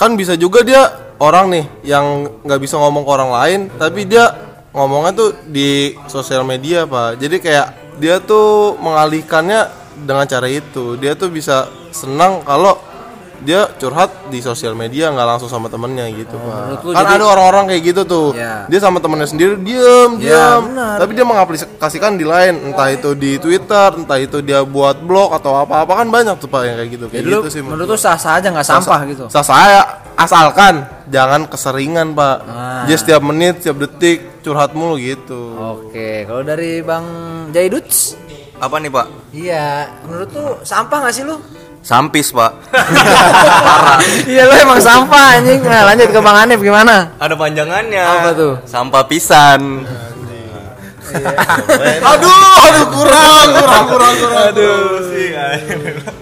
Kan 0.01 0.17
bisa 0.17 0.33
juga 0.33 0.65
dia 0.65 1.13
orang 1.21 1.53
nih 1.53 1.65
yang 1.85 2.27
nggak 2.41 2.59
bisa 2.59 2.75
ngomong 2.81 3.05
ke 3.05 3.11
orang 3.13 3.31
lain, 3.31 3.59
tapi 3.77 4.09
dia 4.09 4.33
ngomongnya 4.73 5.13
tuh 5.13 5.29
di 5.45 5.93
sosial 6.09 6.41
media, 6.41 6.89
Pak. 6.89 7.21
Jadi 7.21 7.37
kayak 7.37 7.67
dia 8.01 8.17
tuh 8.17 8.75
mengalihkannya 8.81 9.61
dengan 10.03 10.25
cara 10.25 10.49
itu. 10.49 10.97
Dia 10.97 11.13
tuh 11.13 11.29
bisa 11.29 11.69
senang 11.93 12.43
kalau 12.43 12.75
dia 13.45 13.69
curhat 13.77 14.09
di 14.27 14.41
sosial 14.41 14.73
media 14.73 15.13
nggak 15.13 15.27
langsung 15.37 15.45
sama 15.45 15.69
temennya 15.69 16.09
gitu 16.09 16.33
menurut 16.35 16.81
pak. 16.81 16.85
lu 16.85 16.91
kan 16.91 17.05
jadi- 17.05 17.17
ada 17.21 17.25
orang-orang 17.29 17.63
kayak 17.69 17.83
gitu 17.85 18.01
tuh. 18.03 18.27
Ya. 18.33 18.65
dia 18.65 18.79
sama 18.81 18.97
temennya 18.97 19.29
sendiri 19.29 19.53
diem 19.61 20.17
diem. 20.17 20.61
benar. 20.73 20.97
tapi 20.97 21.11
dia 21.13 21.23
mengaplikasikan 21.23 22.17
di 22.17 22.25
lain 22.25 22.73
entah 22.73 22.89
itu 22.89 23.13
di 23.13 23.37
twitter 23.37 24.01
entah 24.01 24.17
itu 24.17 24.41
dia 24.41 24.65
buat 24.65 24.97
blog 24.97 25.37
atau 25.37 25.61
apa-apa. 25.61 26.01
Kan 26.01 26.09
banyak 26.09 26.35
tuh 26.41 26.49
pak 26.49 26.61
yang 26.65 26.75
kayak 26.81 26.89
gitu. 26.89 27.05
Kayak 27.05 27.21
jadi 27.21 27.29
lu 27.29 27.39
gitu 27.45 27.49
sih 27.53 27.61
menurut 27.61 27.87
lu 27.87 27.95
sah 27.95 28.17
sah 28.17 28.41
aja 28.41 28.49
nggak 28.49 28.65
sampah 28.65 28.99
gitu? 29.05 29.23
Sa- 29.29 29.45
saya 29.45 29.85
asalkan 30.17 30.81
jangan 31.07 31.45
keseringan 31.45 32.17
pak. 32.17 32.37
Ah. 32.49 32.83
dia 32.89 32.97
setiap 32.97 33.21
menit 33.21 33.61
setiap 33.61 33.77
detik 33.85 34.41
curhat 34.41 34.73
mulu 34.73 34.97
gitu. 34.97 35.53
Oke 35.55 36.25
kalau 36.25 36.41
dari 36.41 36.81
bang 36.81 37.05
Jaiduts? 37.53 38.17
Apa 38.55 38.79
nih 38.79 38.89
pak? 38.89 39.07
iya 39.35 39.91
menurut 40.07 40.29
lu 40.31 40.45
sampah 40.63 41.03
nggak 41.03 41.13
sih 41.13 41.27
lu 41.27 41.35
Sampis 41.85 42.33
pak. 42.33 42.51
iya 44.31 44.49
lu 44.49 44.53
emang 44.57 44.81
sampah 44.81 45.37
anjing 45.37 45.61
nah 45.61 45.85
lanjut 45.85 46.09
ke 46.09 46.17
bang 46.17 46.37
Anif 46.41 46.59
gimana 46.65 47.13
Ada 47.21 47.37
panjangannya. 47.37 48.01
Apa 48.01 48.29
tuh? 48.33 48.53
Sampah 48.65 49.05
pisan. 49.05 49.85
aduh 52.01 52.33
aduh 52.65 52.85
kurang 52.89 53.47
kurang 53.53 53.85
kurang 53.87 54.15
kurang 54.17 54.43
aduh 54.49 55.05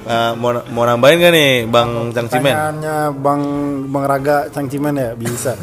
Nah, 0.03 0.35
mau 0.35 0.51
mau 0.67 0.83
nambahin 0.83 1.23
gak 1.23 1.31
nih 1.31 1.51
Bang 1.71 2.11
Cangcimen? 2.11 2.51
Pertanyaannya 2.51 2.97
Bang 3.23 3.41
Bang 3.87 4.03
Raga 4.03 4.51
Cangcimen 4.51 4.93
ya 4.99 5.09
bisa. 5.15 5.55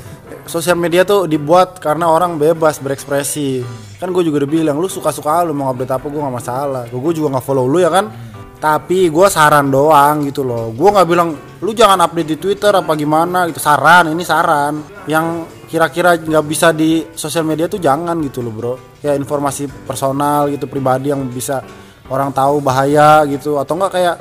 Sosial 0.49 0.81
media 0.81 1.05
tuh 1.05 1.29
dibuat 1.29 1.77
karena 1.79 2.09
orang 2.09 2.41
bebas 2.41 2.81
berekspresi. 2.81 3.61
Kan 4.01 4.17
gue 4.17 4.25
juga 4.25 4.43
udah 4.43 4.51
bilang 4.51 4.77
lu 4.81 4.89
suka-suka 4.89 5.45
lu 5.45 5.53
mau 5.53 5.69
update 5.71 5.93
apa 5.93 6.07
gue 6.09 6.19
nggak 6.19 6.37
masalah. 6.41 6.83
Gue 6.89 7.13
juga 7.13 7.37
nggak 7.37 7.45
follow 7.45 7.69
lu 7.69 7.85
ya 7.85 7.93
kan. 7.93 8.30
Tapi 8.61 9.09
gue 9.09 9.27
saran 9.33 9.73
doang 9.73 10.29
gitu 10.29 10.45
loh. 10.45 10.69
Gue 10.77 10.93
nggak 10.93 11.09
bilang 11.09 11.33
lu 11.65 11.73
jangan 11.73 12.05
update 12.05 12.29
di 12.29 12.37
Twitter 12.37 12.77
apa 12.77 12.93
gimana 12.93 13.49
gitu. 13.49 13.57
Saran 13.57 14.13
ini 14.13 14.21
saran. 14.21 14.85
Yang 15.09 15.49
kira-kira 15.67 16.21
nggak 16.21 16.45
bisa 16.45 16.77
di 16.77 17.09
sosial 17.17 17.49
media 17.49 17.67
tuh 17.67 17.81
jangan 17.81 18.21
gitu 18.21 18.45
loh 18.45 18.53
bro. 18.53 18.75
Ya 19.01 19.17
informasi 19.17 19.65
personal 19.89 20.53
gitu 20.53 20.69
pribadi 20.69 21.09
yang 21.09 21.25
bisa 21.33 21.65
orang 22.11 22.35
tahu 22.35 22.59
bahaya 22.61 23.23
gitu 23.31 23.57
atau 23.57 23.79
enggak 23.79 23.93
kayak 23.95 24.17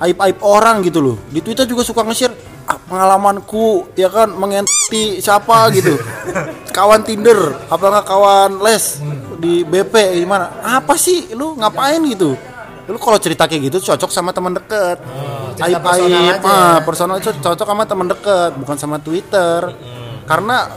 aib-aib 0.00 0.38
orang 0.40 0.80
gitu 0.82 1.00
loh 1.04 1.16
di 1.28 1.44
Twitter 1.44 1.68
juga 1.68 1.84
suka 1.84 2.00
nge-share 2.02 2.32
"Ah, 2.66 2.80
pengalamanku 2.80 3.92
ya 3.94 4.10
kan 4.10 4.32
mengenti 4.34 5.20
siapa 5.20 5.70
gitu 5.70 5.94
kawan 6.76 7.04
Tinder 7.04 7.68
apa 7.68 7.84
enggak 7.92 8.06
kawan 8.08 8.50
les 8.64 8.98
di 9.36 9.62
BP 9.62 10.24
gimana 10.24 10.64
apa 10.64 10.96
sih 10.96 11.30
lu 11.36 11.54
ngapain 11.60 12.00
gitu 12.08 12.34
lu 12.86 12.98
kalau 13.02 13.18
cerita 13.18 13.50
kayak 13.50 13.70
gitu 13.70 13.92
cocok 13.92 14.10
sama 14.14 14.30
teman 14.30 14.54
deket. 14.54 15.02
Aib 15.58 15.82
personal 15.82 16.20
aib 16.20 16.38
aja 16.38 16.46
ah, 16.46 16.78
ya. 16.78 16.80
personal 16.86 17.16
itu 17.18 17.30
cocok 17.34 17.66
sama 17.66 17.84
teman 17.88 18.06
deket 18.06 18.50
bukan 18.54 18.76
sama 18.78 18.96
Twitter. 19.02 19.60
Karena 20.26 20.70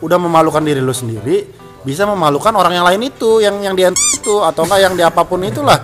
udah 0.00 0.18
memalukan 0.18 0.62
diri 0.62 0.78
lu 0.78 0.94
sendiri 0.94 1.44
bisa 1.80 2.04
memalukan 2.04 2.52
orang 2.56 2.76
yang 2.76 2.86
lain 2.86 3.08
itu 3.08 3.40
yang 3.40 3.56
yang 3.60 3.74
dia 3.74 3.90
itu 4.20 4.34
atau 4.44 4.62
enggak 4.68 4.80
yang 4.80 4.94
di 4.94 5.02
apa 5.02 5.26
pun 5.26 5.42
itulah. 5.42 5.78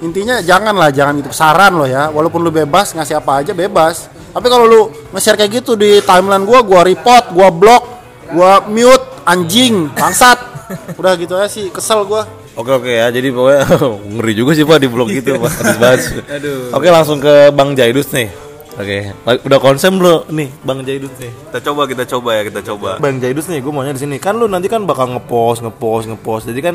Intinya 0.00 0.38
jangan 0.40 0.72
lah 0.78 0.94
jangan 0.94 1.18
itu 1.18 1.34
saran 1.34 1.74
lo 1.74 1.86
ya. 1.90 2.08
Walaupun 2.14 2.40
lu 2.46 2.54
bebas 2.54 2.94
ngasih 2.94 3.18
apa 3.18 3.42
aja 3.42 3.52
bebas. 3.52 4.06
Tapi 4.30 4.46
kalau 4.46 4.64
lu 4.64 4.80
nge-share 5.10 5.34
kayak 5.34 5.60
gitu 5.60 5.74
di 5.74 5.98
timeline 6.06 6.46
gua 6.46 6.62
gua 6.62 6.86
report 6.86 7.34
gua 7.34 7.50
block 7.50 7.82
gua 8.30 8.62
mute 8.70 9.26
anjing 9.26 9.90
bangsat. 9.90 10.38
Udah 11.00 11.18
gitu 11.18 11.34
aja 11.34 11.50
sih 11.50 11.66
kesel 11.74 12.06
gua 12.06 12.39
Oke 12.60 12.72
oke 12.76 12.92
ya, 12.92 13.08
jadi 13.08 13.32
pokoknya 13.32 13.64
ngeri 14.20 14.32
juga 14.36 14.52
sih 14.52 14.68
pak 14.68 14.78
di 14.84 14.88
blog 14.92 15.08
gitu 15.08 15.40
pak 15.40 15.48
habis 15.48 15.78
bahas. 15.80 16.02
Oke 16.76 16.88
langsung 16.92 17.16
ke 17.16 17.48
Bang 17.56 17.72
Jaidus 17.72 18.12
nih. 18.12 18.28
Oke, 18.80 19.12
udah 19.44 19.58
konsen 19.60 19.96
belum 19.96 20.28
nih 20.28 20.48
Bang 20.60 20.84
Jaidus 20.84 21.12
nih? 21.16 21.32
Kita 21.32 21.58
coba 21.72 21.88
kita 21.88 22.04
coba 22.04 22.28
ya 22.36 22.42
kita 22.48 22.60
coba. 22.68 23.00
Bang 23.00 23.16
Jaidus 23.16 23.48
nih, 23.48 23.64
gue 23.64 23.72
maunya 23.72 23.96
di 23.96 24.00
sini. 24.04 24.16
Kan 24.20 24.36
lu 24.36 24.44
nanti 24.44 24.68
kan 24.68 24.84
bakal 24.84 25.08
ngepost, 25.16 25.64
ngepost, 25.64 26.04
ngepost. 26.12 26.44
Jadi 26.52 26.60
kan 26.60 26.74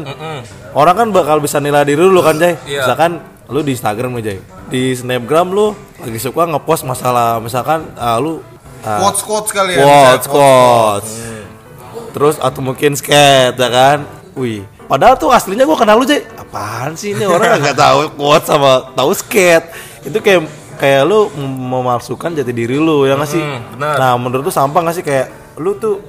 orang 0.73 0.95
kan 0.97 1.07
bakal 1.13 1.37
bisa 1.37 1.61
nilai 1.61 1.85
diri 1.85 2.01
lu 2.01 2.21
kan, 2.21 2.37
Jay. 2.37 2.57
Iya. 2.65 2.85
Misalkan 2.85 3.21
lu 3.49 3.61
di 3.61 3.77
Instagram 3.77 4.17
nih, 4.17 4.23
Jay. 4.25 4.37
Di 4.73 4.83
Snapgram 4.97 5.53
lu 5.53 5.77
lagi 6.01 6.19
suka 6.19 6.49
ngepost 6.49 6.83
masalah 6.83 7.39
misalkan 7.39 7.87
ah, 7.95 8.19
lu 8.19 8.43
quotes 8.83 9.21
quotes 9.25 9.49
kali 9.49 9.73
ya 9.73 9.81
quotes, 9.81 10.25
quotes. 10.29 11.09
Terus 12.13 12.35
atau 12.37 12.61
mungkin 12.61 12.93
skate 12.93 13.57
ya 13.57 13.69
kan? 13.69 13.97
Wih, 14.35 14.67
padahal 14.85 15.15
tuh 15.15 15.29
aslinya 15.29 15.63
gua 15.63 15.75
kenal 15.75 15.95
lu, 15.95 16.05
Jay. 16.05 16.21
Apaan 16.35 16.93
sih 16.93 17.11
ini 17.11 17.23
orang 17.23 17.57
nggak 17.61 17.75
tahu 17.75 17.99
quotes 18.13 18.45
sama 18.45 18.89
tahu 18.91 19.11
skate. 19.11 19.65
Itu 20.01 20.17
kayak 20.19 20.45
kayak 20.75 21.01
lu 21.03 21.31
mem- 21.31 21.55
memalsukan 21.71 22.31
jati 22.31 22.51
diri 22.51 22.75
lu 22.75 23.03
ya 23.03 23.13
nggak 23.13 23.29
sih? 23.29 23.41
benar. 23.71 23.95
Nah, 23.95 24.13
menurut 24.15 24.43
tuh 24.43 24.51
sampah 24.51 24.79
nggak 24.79 24.95
sih 24.95 25.03
kayak 25.03 25.27
lu 25.57 25.75
tuh 25.75 25.99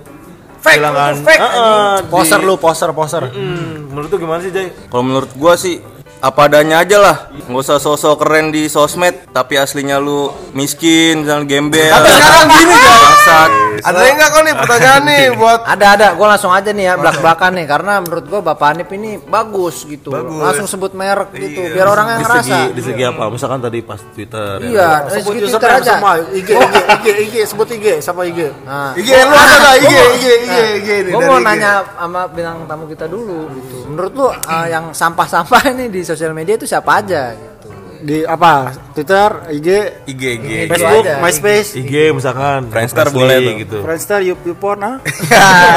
Fake, 0.59 0.83
kehilangan 0.83 1.13
lu 1.15 1.23
fake, 1.23 1.39
Heeh, 1.39 1.95
poser 2.07 2.39
di- 2.39 2.45
lu 2.45 2.55
poser 2.57 2.91
poser 2.91 3.23
Hmm, 3.29 3.87
menurut 3.89 4.09
tuh 4.09 4.19
gimana 4.19 4.41
sih, 4.41 4.51
Jay? 4.51 4.75
Kalau 4.85 5.01
menurut 5.01 5.31
gua 5.33 5.55
sih 5.55 5.79
apa 6.17 6.49
adanya 6.49 6.81
aja 6.81 6.97
lah 6.97 7.17
nggak 7.31 7.61
usah 7.61 7.77
sosok 7.77 8.19
keren 8.19 8.49
di 8.49 8.67
sosmed 8.67 9.29
tapi 9.31 9.55
aslinya 9.55 9.97
lu 9.97 10.27
miskin 10.51 11.23
misalnya 11.23 11.45
gembel 11.47 11.93
Tapi 11.93 12.09
sekarang 12.11 12.47
gini, 12.51 12.75
Jay. 12.75 13.66
Ada 13.83 13.99
enggak 14.07 14.29
kok 14.31 14.43
nih 14.47 14.55
pertanyaan 14.57 15.03
nih 15.05 15.25
buat 15.37 15.61
Ada 15.67 15.87
ada, 15.99 16.07
gue 16.15 16.27
langsung 16.27 16.53
aja 16.55 16.71
nih 16.71 16.85
ya 16.89 16.95
belak 16.97 17.17
belakan 17.21 17.51
nih 17.59 17.67
karena 17.67 17.93
menurut 18.01 18.25
gue 18.25 18.41
Bapak 18.41 18.69
Anip 18.73 18.89
ini 18.95 19.19
bagus 19.19 19.85
gitu, 19.85 20.15
langsung 20.15 20.65
sebut 20.65 20.95
merek 20.95 21.35
gitu, 21.35 21.67
biar 21.75 21.87
orang 21.91 22.17
yang 22.17 22.21
Di 22.21 22.27
ngerasa. 22.27 22.45
segi 22.47 22.63
di 22.73 22.83
segi 22.85 23.03
apa? 23.03 23.25
Misalkan 23.29 23.61
tadi 23.61 23.79
pas 23.83 24.01
Twitter. 24.01 24.57
ya. 24.63 24.69
Iya, 24.71 24.89
dari 25.05 25.21
sebut 25.21 25.33
segi 25.35 25.41
Twitter 25.51 25.71
aja. 25.75 25.93
semua 25.99 26.13
IG 26.33 26.49
IG 26.55 26.75
IG 26.87 27.07
IG 27.27 27.35
sebut 27.49 27.69
IG 27.73 27.87
siapa 28.01 28.21
IG 28.25 28.41
Nah, 28.63 28.93
IG 28.95 29.09
lu 29.11 29.35
ada 29.35 29.55
nggak 29.59 29.77
IG 29.83 29.95
IG 29.97 30.25
IG 30.47 30.55
IG 30.81 30.89
nih 31.09 31.13
gue 31.13 31.21
dari 31.21 31.29
mau 31.29 31.39
nanya 31.43 31.73
sama 31.97 32.21
bintang 32.31 32.59
tamu 32.71 32.85
kita 32.87 33.07
dulu 33.11 33.51
gitu. 33.57 33.77
Menurut 33.91 34.13
lu 34.15 34.27
uh, 34.29 34.67
yang 34.69 34.93
sampah-sampah 34.93 35.63
ini 35.75 35.91
di 35.91 36.01
sosial 36.07 36.31
media 36.31 36.55
itu 36.55 36.69
siapa 36.69 37.03
aja 37.03 37.33
gitu? 37.35 37.56
Di 38.03 38.19
apa? 38.27 38.73
Twitter 38.93 39.49
IG 39.53 39.69
IG 40.11 40.23
IG 40.41 40.49
Facebook 40.69 41.05
aja, 41.07 41.21
MySpace. 41.23 41.69
IG 41.79 41.95
misalkan. 42.13 42.69
Friendster 42.69 43.07
boleh 43.15 43.37
tuh. 43.41 43.55
gitu. 43.65 43.79
Friendster 43.85 44.21
Yup 44.25 44.41
Yupon 44.45 44.79
ah. 44.85 44.97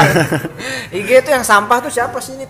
IG 0.98 1.08
itu 1.24 1.30
yang 1.32 1.44
sampah 1.46 1.80
tuh 1.80 1.92
siapa 1.92 2.20
sih 2.20 2.36
ini? 2.36 2.46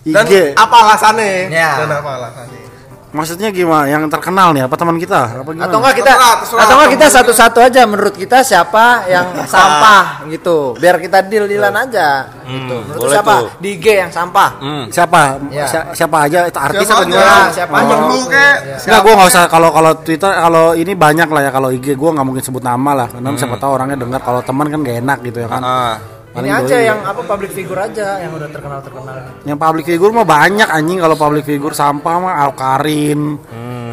dan 0.00 0.24
IG 0.24 0.56
apa 0.56 0.76
alasannya? 0.80 1.52
Ya. 1.52 1.84
dan 1.84 2.00
apa 2.00 2.10
alasannya 2.16 2.69
Maksudnya 3.10 3.50
gimana? 3.50 3.84
Yang 3.84 4.06
terkenal 4.08 4.50
nih 4.50 4.62
apa 4.64 4.74
teman 4.74 4.94
kita? 4.94 5.42
Apa 5.42 5.50
gimana? 5.50 5.66
Atau 5.66 5.78
enggak 5.78 5.94
kita 5.96 6.12
Terserah, 6.12 6.34
terserah. 6.38 6.62
atau 6.62 6.74
enggak 6.74 6.90
kita 6.90 7.06
satu-satu 7.10 7.58
aja 7.60 7.80
menurut 7.82 8.14
kita 8.14 8.38
siapa 8.40 8.84
yang 9.04 9.26
sampah 9.50 10.04
gitu. 10.26 10.74
Biar 10.76 10.96
kita 10.96 11.18
deal-dealan 11.20 11.74
aja 11.80 12.08
gitu. 12.44 12.76
Menurut 12.80 13.00
boleh 13.00 13.12
siapa? 13.12 13.34
tuh. 13.36 13.46
Di 13.58 13.68
IG 13.74 13.86
yang 13.98 14.10
sampah. 14.10 14.50
siapa? 14.88 15.20
Ya. 15.48 15.66
Si- 15.66 15.90
siapa 15.96 16.16
aja 16.22 16.38
itu 16.44 16.56
artis 16.56 16.82
Siapa 16.82 16.94
apa 16.96 17.04
gimana? 17.04 17.34
siapa 17.50 17.74
Temen 17.76 17.90
aja. 17.92 18.06
lu 18.06 18.20
kek. 18.26 18.54
Enggak, 18.80 19.00
gue 19.00 19.12
nggak 19.12 19.28
usah 19.28 19.44
kalau 19.46 19.68
kalau 19.70 19.92
Twitter 19.96 20.30
kalau 20.30 20.66
ini 20.72 20.92
banyak 20.92 21.26
lah 21.26 21.40
ya 21.40 21.50
kalau 21.50 21.68
IG 21.68 21.86
gue 21.92 22.10
nggak 22.10 22.24
mungkin 22.24 22.40
sebut 22.40 22.60
nama 22.60 22.90
lah 22.94 23.06
karena 23.08 23.34
siapa 23.34 23.56
tahu 23.56 23.70
orangnya 23.72 23.96
dengar 23.96 24.20
kalau 24.20 24.38
teman 24.40 24.66
kan 24.66 24.78
gak 24.80 24.98
enak 24.98 25.18
gitu 25.24 25.38
ya 25.40 25.48
kan. 25.48 25.60
Ah. 25.60 25.96
Ini 25.98 26.19
Paling 26.30 26.46
aja 26.48 26.62
doi. 26.72 26.86
yang 26.86 27.00
apa 27.02 27.26
public 27.26 27.50
figure 27.50 27.74
aja 27.76 28.22
yang 28.22 28.30
udah 28.30 28.48
terkenal-terkenal. 28.48 29.16
Yang 29.42 29.58
public 29.58 29.84
figure 29.84 30.12
mah 30.12 30.22
banyak 30.22 30.68
anjing 30.68 31.02
kalau 31.02 31.16
public 31.18 31.42
figure 31.42 31.74
sampah 31.74 32.16
mah 32.16 32.34
Alkarin. 32.40 33.34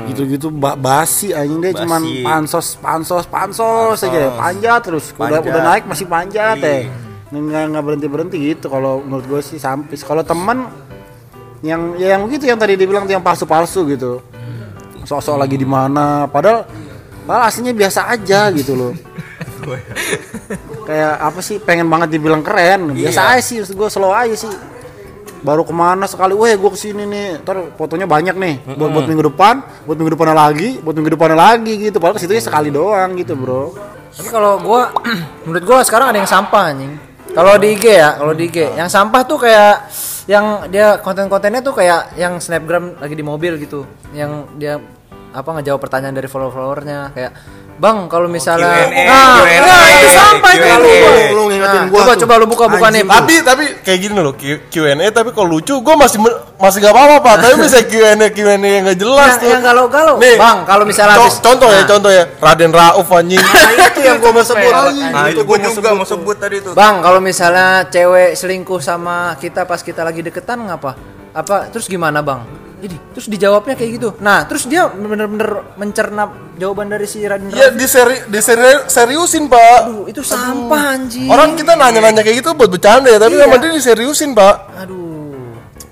Gitu-gitu 0.07 0.53
ba- 0.53 0.77
basi 0.77 1.33
anjing 1.33 1.59
dia 1.59 1.73
cuman 1.75 1.99
Basi. 1.99 2.23
pansos 2.23 2.67
pansos 2.79 3.25
pansos 3.27 3.99
aja 3.99 4.31
panjat 4.31 4.79
terus 4.79 5.11
udah 5.11 5.19
Panjat. 5.35 5.51
udah 5.51 5.61
naik 5.65 5.83
masih 5.83 6.05
panjat 6.05 6.55
teh. 6.57 6.87
Nggak 7.27 7.63
nggak 7.73 7.83
berhenti 7.83 8.07
berhenti 8.07 8.37
gitu 8.39 8.69
kalau 8.69 9.03
menurut 9.03 9.25
gue 9.27 9.41
sih 9.43 9.57
sampis. 9.57 10.05
Kalau 10.05 10.23
teman 10.23 10.69
yang 11.59 11.97
ya 11.97 12.15
yang 12.15 12.23
begitu 12.23 12.47
yang 12.47 12.55
tadi 12.55 12.77
dibilang 12.77 13.03
yang 13.03 13.19
palsu-palsu 13.19 13.83
gitu. 13.89 14.21
Sok-sok 15.03 15.35
lagi 15.35 15.57
di 15.57 15.65
mana 15.65 16.29
padahal 16.29 16.63
padahal 17.25 17.49
aslinya 17.49 17.73
biasa 17.73 18.07
aja 18.07 18.47
gitu 18.53 18.77
loh. 18.77 18.93
kayak 20.87 21.13
apa 21.19 21.39
sih 21.43 21.57
pengen 21.59 21.87
banget 21.91 22.15
dibilang 22.15 22.41
keren. 22.45 22.95
Biasa 22.95 23.35
aja 23.35 23.41
sih 23.43 23.59
gue 23.61 23.89
slow 23.91 24.13
aja 24.13 24.35
sih. 24.35 24.51
Baru 25.43 25.61
ke 25.63 25.73
mana 25.75 26.09
sekali 26.09 26.33
weh 26.33 26.55
gue 26.55 26.71
ke 26.71 26.79
sini 26.79 27.03
nih. 27.03 27.43
Ntar 27.43 27.75
fotonya 27.75 28.07
banyak 28.07 28.35
nih. 28.35 28.55
Buat 28.77 28.89
buat 28.95 29.05
minggu 29.05 29.23
depan 29.33 29.55
buat 29.83 29.97
minggu 29.99 30.11
depannya 30.15 30.35
lagi 30.35 30.69
buat 30.79 30.95
minggu 30.95 31.11
depannya 31.13 31.37
lagi 31.37 31.73
gitu. 31.77 31.97
Padahal 31.99 32.15
ke 32.15 32.21
situ 32.23 32.37
sekali 32.39 32.69
doang 32.71 33.15
gitu 33.19 33.35
bro. 33.35 33.75
Tapi 34.17 34.29
kalau 34.33 34.57
gua 34.63 34.89
menurut 35.45 35.63
gua 35.67 35.79
sekarang 35.85 36.15
ada 36.15 36.19
yang 36.19 36.29
sampah 36.29 36.63
anjing. 36.73 36.93
Kalau 37.37 37.53
di 37.61 37.77
IG 37.77 37.85
ya, 37.85 38.17
kalau 38.17 38.33
di 38.33 38.49
IG. 38.49 38.57
Yang 38.73 38.89
sampah 38.89 39.21
tuh 39.29 39.37
kayak 39.37 39.75
yang 40.25 40.65
dia 40.73 40.97
konten-kontennya 41.05 41.61
tuh 41.61 41.77
kayak 41.77 42.17
yang 42.17 42.41
snapgram 42.41 42.97
lagi 42.97 43.13
di 43.13 43.21
mobil 43.21 43.61
gitu. 43.61 43.85
Yang 44.09 44.31
dia 44.57 44.81
apa 45.37 45.49
ngejawab 45.53 45.77
pertanyaan 45.77 46.17
dari 46.17 46.25
follower-followernya 46.25 46.99
kayak 47.13 47.31
Bang, 47.77 48.09
kalau 48.09 48.25
Q&A, 48.25 48.33
misalnya 48.33 48.89
nah, 48.89 49.37
Q&A, 49.37 49.61
nah, 49.61 49.85
itu 49.87 50.07
sampah 50.09 50.51
itu 50.51 50.65
Q&A. 50.65 50.75
lu. 50.75 50.89
Lu 51.29 51.43
ngingetin 51.45 51.77
Nah, 51.77 51.85
gua 51.87 51.99
coba 51.99 52.11
tuh. 52.11 52.21
coba 52.25 52.33
lu 52.35 52.45
buka 52.45 52.65
buka 52.67 52.87
nih. 52.89 53.03
Tapi 53.03 53.33
tapi 53.39 53.63
kayak 53.79 53.99
gini 54.01 54.17
loh 54.17 54.33
Q- 54.33 54.65
Q&A 54.67 55.07
tapi 55.09 55.29
kalau 55.29 55.47
lucu 55.47 55.77
gue 55.77 55.95
masih 55.95 56.17
masih 56.57 56.77
gak 56.79 56.89
apa-apa 56.89 57.15
pak 57.21 57.35
tapi 57.39 57.53
bisa 57.59 57.77
Q&A 57.83 58.27
Q&A 58.27 58.57
yang 58.57 58.83
gak 58.83 58.97
jelas 58.97 59.29
yang, 59.29 59.37
tuh. 59.37 59.49
yang 59.51 59.61
galau-galau. 59.61 60.15
Nih, 60.17 60.35
Bang, 60.35 60.65
kalau 60.65 60.83
misalnya 60.83 61.15
Co- 61.15 61.23
habis 61.23 61.37
contoh 61.37 61.69
ya 61.69 61.77
Nah, 61.77 61.87
contoh 61.87 62.11
ya 62.11 62.23
Raden 62.35 62.71
Rauf 62.71 63.07
anjing. 63.07 63.37
itu 63.39 63.99
yang 64.01 64.17
gue 64.17 64.31
mau 64.31 64.41
sebut 64.41 64.73
Nah, 65.13 65.25
itu 65.29 65.41
gue 65.43 65.57
juga 65.69 65.89
mau 65.93 66.03
sebut 66.03 66.35
tadi 66.35 66.57
tuh. 66.59 66.73
Bang, 66.73 67.05
kalau 67.05 67.21
misalnya 67.21 67.85
cewek 67.85 68.33
selingkuh 68.33 68.81
sama 68.81 69.37
kita 69.37 69.63
pas 69.63 69.79
kita 69.79 70.01
lagi 70.01 70.19
deketan 70.19 70.65
ngapa? 70.65 70.97
Apa 71.31 71.69
terus 71.69 71.85
gimana, 71.85 72.19
Bang? 72.19 72.41
Jadi, 72.77 72.95
terus 73.11 73.25
dijawabnya 73.27 73.73
kayak 73.73 73.91
gitu. 73.91 74.09
Nah, 74.19 74.45
terus 74.45 74.65
dia 74.65 74.85
bener-bener 74.85 75.49
mencerna 75.75 76.29
jawaban 76.55 76.85
dari 76.87 77.05
si 77.05 77.21
Raden 77.21 77.49
Ya 77.49 77.67
Rauf. 77.67 77.73
di 77.73 77.85
seri 77.85 78.17
di 78.23 78.37
seri- 78.37 78.85
seriusin 78.85 79.49
pak. 79.49 79.79
Aduh, 79.83 80.05
itu 80.05 80.21
sampah 80.21 80.93
anjing. 80.93 81.25
Orang 81.25 81.53
kita 81.53 81.73
nanya-nanya 81.73 82.21
kayak 82.21 82.37
gitu 82.37 82.53
buat 82.53 82.69
bercanda 82.69 83.09
ya, 83.09 83.17
tapi 83.17 83.33
Iya. 83.33 83.43
sama 83.43 83.57
dia 83.57 83.71
diseriusin 83.73 84.31
pak. 84.31 84.55
aduh. 84.77 85.26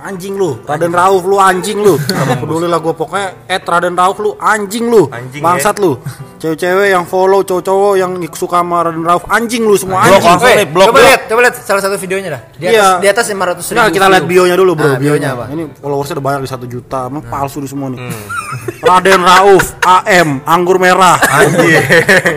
Anjing 0.06 0.38
lu 0.38 0.62
Raden 0.62 0.94
Rauf 0.94 1.26
lu 1.26 1.36
anjing 1.36 1.82
lu. 1.82 1.98
Gak 2.06 2.38
peduli 2.38 2.70
lah 2.70 2.78
gue 2.78 2.94
pokoknya 2.94 3.50
eh 3.50 3.58
Raden 3.58 3.98
Rauf 3.98 4.22
lu 4.22 4.38
anjing 4.38 4.86
lu. 4.86 5.10
Anjing, 5.10 5.42
bangsat 5.42 5.82
lu. 5.82 5.98
Cewek-cewek 6.42 6.94
yang 6.94 7.10
follow 7.10 7.42
cowok-cowok 7.42 7.94
yang 7.98 8.12
suka 8.32 8.62
sama 8.62 8.86
Raden 8.86 9.02
Rauf 9.02 9.26
anjing 9.26 9.66
lu 9.66 9.74
semua 9.74 10.06
Blok 10.06 10.22
anjing. 10.22 10.70
Blok, 10.70 10.94
coba 10.94 11.00
lihat, 11.02 11.22
coba 11.26 11.40
lihat 11.42 11.56
salah 11.58 11.82
satu 11.82 11.98
videonya 11.98 12.30
dah. 12.38 12.42
Di 12.54 12.66
atas 12.70 12.76
Iya. 12.76 12.88
di 13.02 13.08
atas 13.10 13.26
500 13.28 13.66
ribu. 13.66 13.78
Nah, 13.82 13.88
kita 13.90 14.06
lihat 14.08 14.26
bionya 14.26 14.56
dulu 14.56 14.72
bro. 14.78 14.88
Nah, 14.94 15.00
bionya 15.02 15.30
apa? 15.34 15.46
Ini 15.50 15.64
followersnya 15.82 16.16
udah 16.16 16.26
banyak 16.26 16.42
di 16.46 16.50
satu 16.50 16.66
juta 16.70 17.10
Emang 17.10 17.26
palsu 17.26 17.58
di 17.58 17.68
semua 17.68 17.90
nih. 17.90 18.00
Raden 18.88 19.22
Rauf 19.22 19.66
AM 19.82 20.46
Anggur 20.46 20.78
merah. 20.78 21.18
Anjing. 21.18 21.82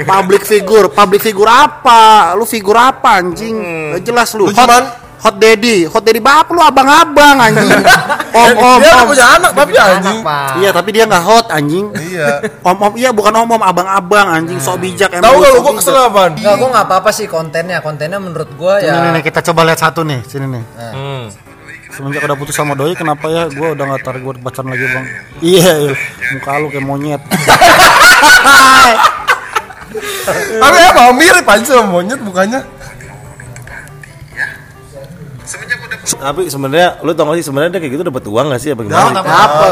Public 0.08 0.42
figure 0.42 0.88
Public 0.88 1.20
figure 1.20 1.50
apa? 1.50 2.32
Lu 2.32 2.48
figur 2.48 2.74
apa 2.74 3.20
anjing? 3.20 3.54
Gak 3.92 4.02
jelas 4.02 4.32
lu. 4.32 4.48
Lu 4.48 4.56
cuman- 4.56 4.97
hot 5.18 5.36
daddy 5.36 5.84
Hot 5.84 6.00
daddy 6.00 6.18
bapak 6.18 6.48
lu 6.48 6.60
abang-abang 6.60 7.36
anjing 7.38 7.68
Om 8.28 8.54
om 8.54 8.78
dia 8.78 8.92
om 8.94 9.08
punya 9.08 9.26
anak 9.34 9.50
tapi 9.50 9.72
anjing. 9.74 10.20
Pak. 10.20 10.60
Iya 10.60 10.70
tapi 10.70 10.88
dia 10.92 11.04
nggak 11.04 11.24
hot 11.24 11.46
anjing 11.48 11.90
Iya. 11.90 12.44
Om 12.60 12.76
om 12.78 12.92
iya 12.94 13.10
bukan 13.10 13.32
om 13.34 13.50
om 13.50 13.58
abang-abang 13.58 14.28
anjing 14.30 14.60
sok 14.60 14.78
bijak 14.78 15.10
Tahu 15.10 15.34
lu, 15.34 15.42
gak 15.42 15.50
lu 15.50 15.60
gua 15.60 15.72
kesel 15.74 15.96
apaan? 15.96 16.32
Enggak, 16.36 16.54
gua 16.54 16.68
enggak 16.70 16.86
apa-apa 16.86 17.10
sih 17.10 17.26
kontennya. 17.26 17.80
Kontennya 17.80 18.16
menurut 18.16 18.52
gua 18.54 18.78
Ini 18.78 18.86
ya 18.86 18.94
nih, 19.00 19.10
nih, 19.10 19.22
kita 19.24 19.40
coba 19.42 19.64
lihat 19.64 19.80
satu 19.80 20.04
nih 20.04 20.20
sini 20.22 20.46
nih 20.46 20.62
Hmm. 20.94 21.24
Semenjak 21.88 22.22
udah 22.22 22.36
putus 22.36 22.54
sama 22.54 22.78
doi 22.78 22.94
kenapa 22.94 23.26
ya 23.26 23.50
gue 23.50 23.68
udah 23.74 23.84
gak 23.90 24.02
tarik 24.04 24.22
buat 24.22 24.38
pacaran 24.38 24.70
lagi 24.70 24.86
bang 24.86 25.06
Iya 25.40 25.70
iya 25.82 25.94
muka 26.30 26.52
lu 26.54 26.66
kayak 26.68 26.84
monyet 26.84 27.22
Tapi 30.58 30.78
apa 30.84 31.02
mirip 31.10 31.42
aja 31.42 31.80
monyet 31.82 32.20
bukannya? 32.20 32.60
Tapi 36.08 36.48
sebenarnya 36.48 37.00
lu 37.04 37.12
tau 37.12 37.28
gak 37.28 37.36
sih 37.40 37.46
sebenarnya 37.46 37.70
dia 37.76 37.80
kayak 37.84 37.92
gitu 37.96 38.04
dapat 38.08 38.24
uang 38.24 38.46
gak 38.52 38.60
sih 38.60 38.70
apa 38.72 38.82
gimana? 38.84 39.20
Apa? 39.20 39.66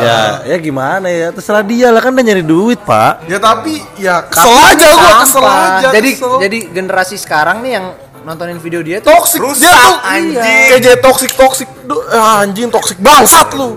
Ya, 0.00 0.20
ya 0.48 0.56
gimana 0.60 1.06
ya? 1.12 1.28
Terserah 1.32 1.64
dia 1.64 1.88
lah 1.92 2.00
kan 2.00 2.12
dia 2.16 2.24
nyari 2.32 2.44
duit, 2.44 2.80
Pak. 2.82 3.28
Ya 3.28 3.38
tapi 3.40 3.80
ya 4.00 4.24
kesel 4.28 4.52
aja 4.52 4.88
gua 4.96 5.12
kesel 5.24 5.44
aja. 5.44 5.88
Jadi 5.92 6.10
kesel. 6.16 6.32
jadi 6.40 6.58
generasi 6.72 7.16
sekarang 7.20 7.60
nih 7.64 7.72
yang 7.80 7.86
nontonin 8.24 8.56
video 8.56 8.80
dia 8.80 9.04
tuh 9.04 9.12
toxic 9.12 9.40
dia 9.60 9.68
tuh 9.68 9.96
anjing. 10.00 10.68
kayak 10.72 10.80
jadi 10.80 10.98
toxic 11.04 11.30
toxic 11.36 11.68
Duh, 11.84 12.00
ah, 12.08 12.40
anjing 12.40 12.72
toxic 12.72 12.96
bangsat 12.96 13.52
lu 13.52 13.76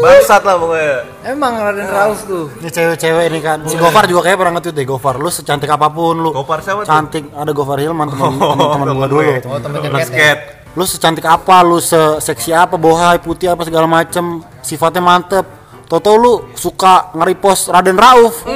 Bangsat 0.00 0.42
lah 0.42 0.56
pokoknya. 0.56 0.96
emang 1.28 1.52
Raden 1.60 1.88
Rauf 1.88 2.18
tuh. 2.24 2.44
Ini 2.60 2.68
cewek-cewek 2.68 3.24
ini 3.28 3.38
kan. 3.40 3.58
Si 3.68 3.76
Gofar 3.76 4.08
juga 4.08 4.24
kayak 4.24 4.36
pernah 4.40 4.52
nge-tweet 4.56 4.76
deh 4.76 4.86
Gofar 4.88 5.14
Lu 5.20 5.28
secantik 5.28 5.68
apa 5.68 5.92
pun 5.92 6.16
lu 6.16 6.30
Gofar 6.32 6.64
siapa 6.64 6.82
tuh? 6.82 6.88
Cantik. 6.88 7.28
Ada 7.32 7.50
Gofar 7.52 7.78
Hilman 7.78 8.08
teman-teman 8.08 8.96
gue 8.96 9.08
dulu. 9.08 9.32
Oh, 9.50 9.58
temennya 9.60 9.90
Plus 9.92 10.10
Cat 10.10 10.38
ya. 10.38 10.58
Lu 10.72 10.84
secantik 10.86 11.26
apa 11.26 11.56
Lu 11.60 11.78
seksi 12.18 12.50
apa 12.54 12.80
Bohai 12.80 13.20
putih 13.20 13.52
apa 13.52 13.62
segala 13.68 13.84
macem. 13.84 14.40
Sifatnya 14.64 15.02
mantep. 15.04 15.44
Toto 15.90 16.14
lu 16.14 16.54
suka 16.54 17.10
nge-repost 17.18 17.68
Raden 17.74 17.98
Rauf. 17.98 18.46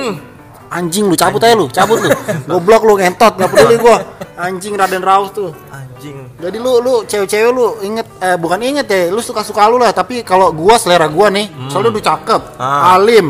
Anjing 0.70 1.06
lu 1.06 1.14
cabut 1.14 1.38
aja 1.42 1.54
lu 1.54 1.66
Cabut 1.70 1.98
lu. 1.98 2.10
Goblok 2.50 2.82
lu 2.86 2.94
ngentot 2.98 3.34
Gak 3.36 3.50
peduli 3.50 3.76
gua. 3.78 3.98
Anjing 4.44 4.74
Raden 4.78 5.02
Rauf 5.02 5.30
tuh. 5.34 5.50
Anjing. 5.70 5.93
Jadi 6.12 6.56
lu 6.60 6.72
lu 6.84 6.94
cewek-cewek 7.08 7.50
lu 7.54 7.66
inget 7.80 8.06
eh 8.20 8.36
bukan 8.36 8.58
inget 8.60 8.86
ya, 8.90 9.08
lu 9.08 9.20
suka-suka 9.24 9.64
lu 9.70 9.80
lah, 9.80 9.94
tapi 9.94 10.20
kalau 10.20 10.52
gua 10.52 10.76
selera 10.76 11.08
gua 11.08 11.30
nih, 11.32 11.48
soalnya 11.72 11.90
lu 11.94 12.00
cakep, 12.02 12.42
alim. 12.60 13.26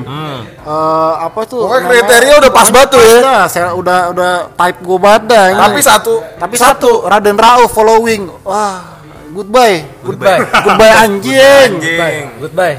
Eh, 0.65 1.15
apa 1.21 1.41
tuh? 1.45 1.69
Pokoknya 1.69 1.83
namanya? 1.85 2.03
kriteria 2.03 2.35
udah 2.41 2.53
pas 2.53 2.69
batu 2.73 2.99
ya. 2.99 3.47
saya 3.47 3.77
udah 3.77 4.11
udah 4.17 4.33
type 4.57 4.79
gua 4.81 5.19
ini. 5.21 5.61
tapi 5.61 5.81
satu 5.85 6.15
tapi 6.41 6.57
satu, 6.57 7.05
Raden 7.05 7.37
Rauf 7.37 7.71
following. 7.71 8.27
Wah, 8.43 9.03
goodbye. 9.31 9.85
Goodbye. 10.01 10.41
Goodbye 10.65 10.95
anjing. 10.95 11.71
Goodbye. 11.81 12.21
Goodbye. 12.41 12.77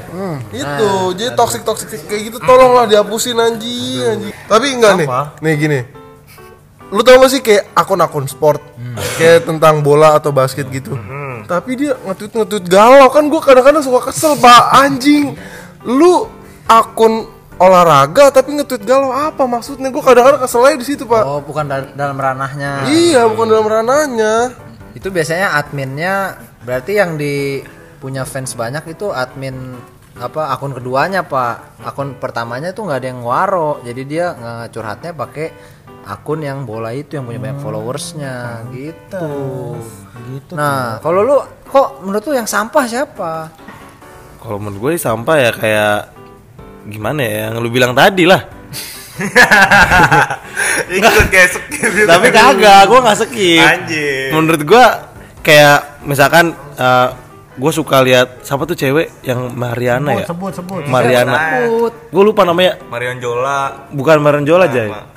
itu 0.52 0.90
jadi 1.18 1.30
toxic 1.36 1.62
toxic 1.62 1.88
kayak 2.08 2.32
gitu 2.32 2.38
tolonglah 2.42 2.88
dihapusin 2.88 3.36
anjing 3.36 4.02
anjing 4.04 4.34
tapi 4.48 4.66
enggak 4.72 4.92
nih 5.00 5.06
nih 5.42 5.54
gini 5.58 5.78
lu 6.86 7.02
tau 7.02 7.18
gak 7.18 7.30
sih 7.30 7.42
kayak 7.42 7.74
akun-akun 7.74 8.26
sport? 8.26 8.62
Kayak 9.16 9.48
tentang 9.48 9.82
bola 9.82 10.14
atau 10.14 10.30
basket 10.30 10.68
gitu. 10.70 10.94
Tapi 11.46 11.70
dia 11.78 11.94
nge-tweet 11.94 12.32
nge-tweet 12.32 12.66
galau. 12.66 13.06
Kan 13.10 13.26
gua 13.26 13.42
kadang-kadang 13.42 13.82
suka 13.82 14.10
kesel 14.10 14.38
pak. 14.38 14.62
Anjing. 14.72 15.34
Lu 15.86 16.26
akun 16.66 17.26
olahraga 17.56 18.28
tapi 18.30 18.52
nge-tweet 18.54 18.84
galau 18.84 19.10
apa 19.10 19.46
maksudnya? 19.46 19.88
Gua 19.90 20.02
kadang-kadang 20.02 20.42
kesel 20.42 20.62
aja 20.62 20.76
di 20.78 20.86
situ 20.86 21.04
pak. 21.06 21.22
Oh, 21.22 21.40
bukan 21.42 21.66
dal- 21.66 21.92
dalam 21.94 22.18
ranahnya. 22.18 22.86
iya 22.86 23.26
bukan 23.26 23.46
dalam 23.46 23.66
ranahnya. 23.66 24.54
Itu 24.96 25.12
biasanya 25.12 25.54
adminnya 25.54 26.40
berarti 26.64 26.96
yang 26.96 27.14
di 27.14 27.60
punya 28.00 28.24
fans 28.24 28.52
banyak 28.54 28.96
itu 28.96 29.08
admin 29.12 29.76
apa 30.16 30.48
akun 30.48 30.72
keduanya 30.72 31.24
pak. 31.24 31.82
Akun 31.84 32.16
pertamanya 32.16 32.72
tuh 32.72 32.88
nggak 32.88 32.98
ada 33.04 33.08
yang 33.12 33.20
waro. 33.20 33.78
Jadi 33.84 34.02
dia 34.08 34.32
nggak 34.32 34.72
curhatnya 34.72 35.12
pakai 35.12 35.46
akun 36.06 36.38
yang 36.38 36.62
bola 36.62 36.94
itu 36.94 37.18
yang 37.18 37.26
punya 37.26 37.42
banyak 37.42 37.58
followersnya 37.58 38.62
gitu. 38.70 39.26
Nah 40.54 41.02
kalau 41.02 41.20
lu 41.26 41.36
kok 41.66 41.98
menurut 42.06 42.22
lu 42.30 42.34
yang 42.38 42.46
sampah 42.46 42.84
siapa? 42.86 43.50
Kalau 44.38 44.62
menurut 44.62 44.78
gue 44.78 45.02
sampah 45.02 45.36
ya 45.42 45.50
kayak 45.50 45.98
gimana 46.86 47.20
ya 47.26 47.34
yang 47.50 47.58
lu 47.58 47.66
bilang 47.66 47.90
tadi 47.98 48.22
lah. 48.22 48.38
Ikut 50.96 51.26
kayak 51.32 51.48
skip 51.50 51.90
gitu. 51.90 52.06
Tapi 52.06 52.28
kagak, 52.30 52.84
gue 52.86 52.98
nggak 53.00 53.18
skip. 53.26 53.64
Anjing. 53.64 54.28
Menurut 54.30 54.62
gue 54.62 54.84
kayak 55.42 56.06
misalkan 56.06 56.54
eh, 56.78 57.08
gue 57.56 57.72
suka 57.74 58.04
lihat 58.06 58.46
siapa 58.46 58.62
tuh 58.68 58.76
cewek 58.78 59.26
yang 59.26 59.50
Mariana 59.56 60.22
ya? 60.22 60.26
sebut 60.30 60.54
sebut. 60.54 60.86
Mariana. 60.86 61.66
Gue 61.90 62.22
lupa 62.22 62.46
namanya. 62.46 62.78
Marion 62.86 63.18
Jola. 63.18 63.90
Bukan 63.90 64.22
Mariana 64.22 64.46
Jola 64.46 64.70
Jay 64.70 65.15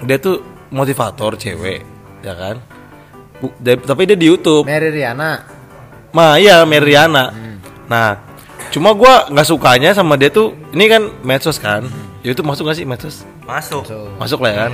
dia 0.00 0.16
tuh 0.16 0.40
motivator 0.68 1.34
cewek 1.34 1.80
ya 2.20 2.34
kan 2.34 2.60
Bu- 3.38 3.54
da- 3.56 3.78
tapi 3.78 4.04
dia 4.04 4.14
di 4.14 4.26
YouTube 4.26 4.66
Mary 4.66 4.90
Riana 4.90 5.56
Ma 6.08 6.34
iya 6.34 6.64
Meriana. 6.64 7.30
Nah, 7.84 8.16
cuma 8.68 8.90
gua 8.90 9.28
nggak 9.28 9.44
sukanya 9.44 9.92
sama 9.92 10.16
dia 10.16 10.28
tuh 10.28 10.56
ini 10.72 10.88
kan 10.88 11.04
medsos 11.20 11.56
kan. 11.56 11.84
YouTube 12.20 12.48
masuk 12.48 12.64
gak 12.64 12.76
sih 12.76 12.84
medsos? 12.84 13.28
masuk 13.44 13.84
Masuk 14.16 14.40
lah 14.40 14.50
ya 14.50 14.56
kan. 14.58 14.72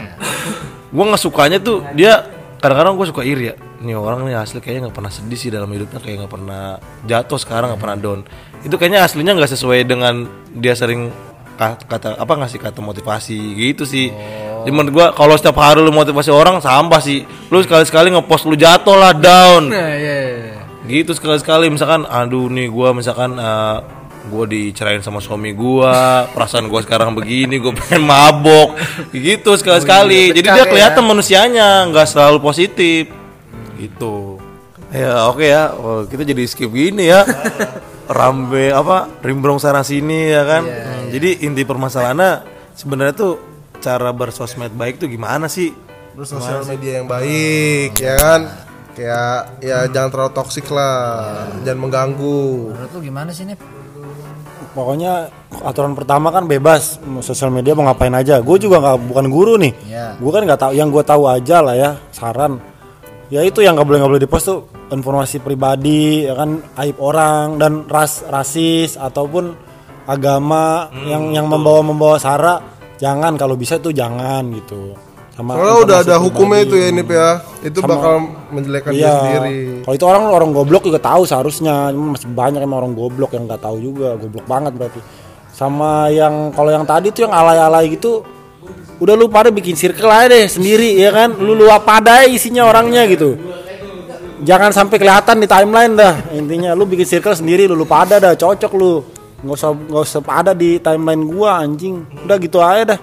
gua 0.88 1.04
nggak 1.10 1.20
sukanya 1.20 1.58
tuh 1.58 1.82
dia 1.90 2.22
kadang-kadang 2.56 2.94
gue 2.94 3.04
suka 3.04 3.22
iri 3.22 3.50
ya. 3.50 3.54
Ini 3.82 3.92
orang 3.92 4.24
nih 4.24 4.38
asli 4.38 4.56
kayaknya 4.56 4.88
nggak 4.88 4.96
pernah 4.96 5.12
sedih 5.12 5.36
sih 5.36 5.50
dalam 5.50 5.68
hidupnya 5.68 6.00
kayak 6.00 6.16
nggak 6.24 6.32
pernah 6.32 6.62
jatuh 7.02 7.36
sekarang 7.36 7.74
nggak 7.74 7.82
pernah 7.82 7.98
down. 7.98 8.20
Itu 8.62 8.74
kayaknya 8.74 9.02
aslinya 9.02 9.34
nggak 9.34 9.52
sesuai 9.52 9.84
dengan 9.84 10.24
dia 10.54 10.72
sering 10.72 11.10
ka- 11.54 11.82
kata 11.82 12.16
apa 12.16 12.32
ngasih 12.40 12.56
kata 12.56 12.78
motivasi 12.78 13.36
gitu 13.58 13.84
sih. 13.84 14.08
Jadi 14.64 14.72
menurut 14.72 14.92
gua 14.96 15.06
kalau 15.12 15.36
setiap 15.36 15.60
hari 15.60 15.84
lu 15.84 15.92
motivasi 15.92 16.32
orang 16.32 16.58
sampah 16.64 17.00
sih. 17.04 17.28
Lu 17.52 17.60
sekali-sekali 17.60 18.16
ngepost 18.16 18.48
lu 18.48 18.56
jatuh 18.56 18.96
lah 18.96 19.12
down. 19.12 19.68
Nah 19.68 19.92
iya 19.92 20.16
iya. 20.24 20.60
gitu 20.84 21.16
sekali 21.16 21.40
sekali 21.40 21.68
misalkan 21.72 22.08
aduh 22.08 22.48
nih 22.48 22.68
gua 22.72 22.96
misalkan 22.96 23.36
eh, 23.36 23.76
gua 24.32 24.44
dicerain 24.48 25.04
sama 25.04 25.20
suami 25.20 25.52
gua 25.52 26.24
perasaan 26.32 26.68
gua 26.68 26.80
sekarang 26.80 27.12
begini 27.12 27.60
gua 27.60 27.76
pengen 27.76 28.08
mabok. 28.08 28.80
Gitu 29.12 29.52
sekali 29.60 29.80
sekali 29.84 30.20
jadi 30.32 30.40
pecah 30.40 30.54
dia 30.56 30.64
ya. 30.64 30.70
kelihatan 30.72 31.04
manusianya 31.04 31.68
nggak 31.92 32.08
selalu 32.08 32.40
positif. 32.40 33.12
Gitu. 33.76 34.40
Ya 34.94 35.28
oke 35.28 35.44
ya. 35.44 35.76
Oh, 35.76 36.08
kita 36.08 36.24
jadi 36.24 36.40
skip 36.48 36.72
gini 36.72 37.12
ya. 37.12 37.28
Rambe 38.04 38.68
apa 38.68 39.08
rimbrong 39.24 39.56
sana 39.56 39.80
sini 39.80 40.28
ya 40.28 40.44
kan? 40.44 40.62
Hmm, 40.68 41.08
jadi 41.08 41.44
inti 41.48 41.64
permasalahannya 41.64 42.44
sebenarnya 42.76 43.14
tuh 43.16 43.53
cara 43.80 44.10
bersosmed 44.14 44.74
baik 44.74 45.00
tuh 45.00 45.08
gimana 45.10 45.50
sih? 45.50 45.74
Bersosial 46.14 46.62
media 46.68 47.02
yang 47.02 47.08
baik 47.10 47.98
ya 47.98 48.14
kan? 48.14 48.40
Kayak 48.94 49.58
ya 49.58 49.78
jangan 49.90 50.10
terlalu 50.14 50.32
toksik 50.34 50.66
lah. 50.70 51.50
Jangan 51.66 51.80
mengganggu. 51.82 52.70
Menurut 52.70 52.90
lu 52.94 53.00
gimana 53.02 53.30
sih 53.34 53.42
Nip? 53.42 53.58
pokoknya 54.74 55.30
aturan 55.62 55.94
pertama 55.94 56.34
kan 56.34 56.44
bebas. 56.50 56.98
Sosial 57.22 57.54
media 57.54 57.72
mau 57.78 57.86
ngapain 57.86 58.12
aja. 58.12 58.42
Gue 58.42 58.58
juga 58.58 58.82
nggak 58.82 58.98
bukan 59.08 59.26
guru 59.30 59.54
nih. 59.56 59.72
Iya. 59.86 60.06
gue 60.18 60.30
kan 60.34 60.42
nggak 60.44 60.60
tahu 60.60 60.72
yang 60.74 60.90
gue 60.90 61.04
tahu 61.06 61.22
aja 61.30 61.56
lah 61.62 61.74
ya 61.78 61.90
saran. 62.10 62.58
Ya 63.32 63.40
itu 63.46 63.62
yang 63.64 63.78
nggak 63.78 63.86
boleh 63.86 63.98
nggak 64.02 64.10
boleh 64.10 64.24
dipost 64.26 64.46
tuh 64.50 64.60
informasi 64.92 65.40
pribadi 65.40 66.28
ya 66.28 66.36
kan 66.36 66.60
aib 66.84 67.00
orang 67.00 67.56
dan 67.56 67.88
ras 67.88 68.20
rasis 68.28 69.00
ataupun 69.00 69.56
agama 70.04 70.92
yang 71.08 71.32
yang 71.32 71.48
membawa 71.48 71.80
membawa 71.80 72.20
sara 72.20 72.73
jangan 73.00 73.34
kalau 73.34 73.54
bisa 73.58 73.78
tuh 73.78 73.90
jangan 73.90 74.46
gitu. 74.54 74.94
Sama 75.34 75.58
soalnya 75.58 75.76
udah 75.82 75.98
ada 76.06 76.16
hukumnya 76.22 76.62
itu 76.62 76.78
ya 76.78 76.86
ini 76.94 77.02
ya. 77.02 77.30
Itu 77.66 77.82
bakal 77.82 78.22
menjelekkan 78.54 78.94
dia 78.94 79.02
Iya. 79.02 79.14
sendiri. 79.18 79.56
Kalau 79.82 79.94
itu 79.98 80.06
orang 80.06 80.24
orang 80.30 80.50
goblok 80.54 80.86
juga 80.86 81.02
tahu 81.02 81.26
seharusnya, 81.26 81.90
cuma 81.90 82.14
masih 82.14 82.30
banyak 82.30 82.62
emang 82.62 82.86
orang 82.86 82.94
goblok 82.94 83.34
yang 83.34 83.50
nggak 83.50 83.58
tahu 83.58 83.82
juga, 83.82 84.14
goblok 84.14 84.46
banget 84.46 84.72
berarti. 84.78 85.02
Sama 85.50 86.06
yang 86.14 86.54
kalau 86.54 86.70
yang 86.70 86.86
tadi 86.86 87.10
tuh 87.10 87.26
yang 87.26 87.34
alay-alay 87.34 87.90
gitu, 87.90 88.22
udah 89.02 89.14
lu 89.18 89.26
pada 89.26 89.50
bikin 89.50 89.74
circle 89.74 90.06
aja 90.06 90.30
deh 90.30 90.46
sendiri 90.46 91.02
ya 91.02 91.10
kan, 91.10 91.34
lu 91.34 91.58
lu 91.58 91.66
apa 91.66 91.98
ada 91.98 92.30
isinya 92.30 92.70
orangnya 92.70 93.02
gitu. 93.10 93.34
Jangan 94.44 94.70
sampai 94.70 95.02
kelihatan 95.02 95.42
di 95.42 95.48
timeline 95.50 95.94
dah. 95.98 96.14
Intinya, 96.30 96.76
lu 96.78 96.84
bikin 96.86 97.06
circle 97.08 97.34
sendiri, 97.34 97.66
lu 97.66 97.74
lu 97.74 97.88
pada 97.88 98.20
dah 98.22 98.36
cocok 98.38 98.72
lu, 98.76 99.02
nggak 99.44 99.56
usah 99.60 99.70
nggak 99.76 100.02
usah 100.08 100.20
ada 100.26 100.52
di 100.56 100.80
timeline 100.80 101.28
gua 101.28 101.60
anjing, 101.60 102.08
udah 102.24 102.36
gitu 102.40 102.58
aja 102.64 102.96
dah. 102.96 103.00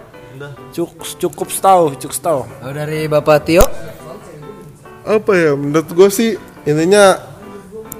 Cukup 0.73 1.06
cukup 1.21 1.47
tahu, 1.54 1.84
cukup 2.01 2.17
tahu. 2.17 2.41
Oh, 2.65 2.71
dari 2.73 3.06
Bapak 3.06 3.45
Tio? 3.45 3.62
apa 5.06 5.32
ya 5.34 5.51
menurut 5.58 5.89
gue 5.89 6.10
sih 6.13 6.32
intinya 6.65 7.17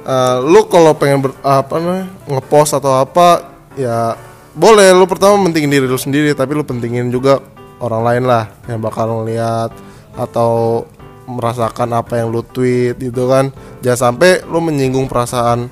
eh, 0.06 0.38
lu 0.46 0.66
kalau 0.70 0.94
pengen 0.94 1.30
ber, 1.30 1.32
apa 1.42 1.74
namanya 1.82 2.08
ngepost 2.30 2.78
atau 2.78 3.02
apa 3.02 3.50
ya 3.74 4.14
boleh 4.54 4.94
lu 4.94 5.08
pertama 5.10 5.40
pentingin 5.48 5.72
diri 5.72 5.88
lu 5.90 5.98
sendiri 5.98 6.36
tapi 6.38 6.54
lu 6.54 6.62
pentingin 6.62 7.10
juga 7.10 7.42
orang 7.82 8.02
lain 8.06 8.24
lah 8.30 8.46
yang 8.70 8.84
bakal 8.84 9.24
ngeliat 9.24 9.74
atau 10.14 10.84
merasakan 11.26 11.96
apa 11.96 12.22
yang 12.22 12.30
lu 12.30 12.44
tweet 12.46 13.00
gitu 13.00 13.26
kan 13.32 13.50
jangan 13.82 14.14
sampai 14.14 14.46
lu 14.46 14.62
menyinggung 14.62 15.10
perasaan 15.10 15.72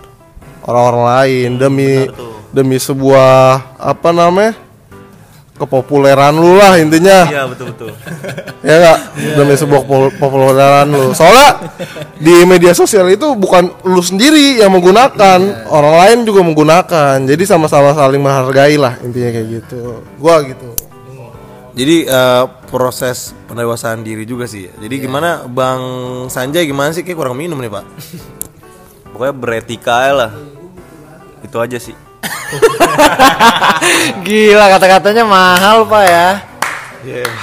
orang-orang 0.65 1.03
lain 1.05 1.49
demi 1.59 2.07
demi 2.49 2.81
sebuah 2.81 3.77
apa 3.77 4.09
namanya 4.09 4.69
kepopuleran 5.59 6.39
lu 6.39 6.55
lah 6.55 6.79
intinya. 6.79 7.27
Iya 7.27 7.43
betul 7.51 7.75
betul 7.75 7.91
ya 8.67 8.75
nggak? 8.79 8.99
Demi 9.35 9.53
sebuah 9.59 9.81
pol- 9.83 10.15
populeran 10.15 10.87
lu. 10.87 11.11
Soalnya 11.11 11.75
di 12.15 12.47
media 12.47 12.71
sosial 12.71 13.11
itu 13.11 13.35
bukan 13.35 13.67
lu 13.83 13.99
sendiri 13.99 14.63
yang 14.63 14.71
menggunakan 14.71 15.67
orang 15.67 15.95
lain 15.99 16.17
juga 16.23 16.41
menggunakan. 16.47 17.19
Jadi 17.27 17.43
sama-sama 17.43 17.91
saling 17.91 18.23
menghargai 18.23 18.79
lah 18.79 18.95
intinya 19.03 19.29
kayak 19.35 19.47
gitu. 19.59 19.99
Gua 20.15 20.39
gitu. 20.47 20.71
Jadi 21.75 22.07
eh, 22.07 22.43
proses 22.71 23.35
pendewasaan 23.51 24.01
diri 24.01 24.23
juga 24.23 24.47
sih. 24.47 24.67
Jadi 24.67 24.95
gimana 25.05 25.43
Bang 25.43 25.83
Sanjay 26.31 26.63
gimana 26.65 26.95
sih? 26.95 27.03
Kayak 27.03 27.19
kurang 27.19 27.35
minum 27.39 27.59
nih, 27.59 27.71
Pak? 27.71 27.85
pokoknya 29.15 29.35
beretika 29.35 29.95
lah. 30.11 30.31
Itu 31.39 31.55
aja 31.63 31.79
sih 31.79 32.08
Gila 34.25 34.65
kata-katanya 34.77 35.23
mahal 35.25 35.85
pak 35.85 36.03
ya. 36.05 36.27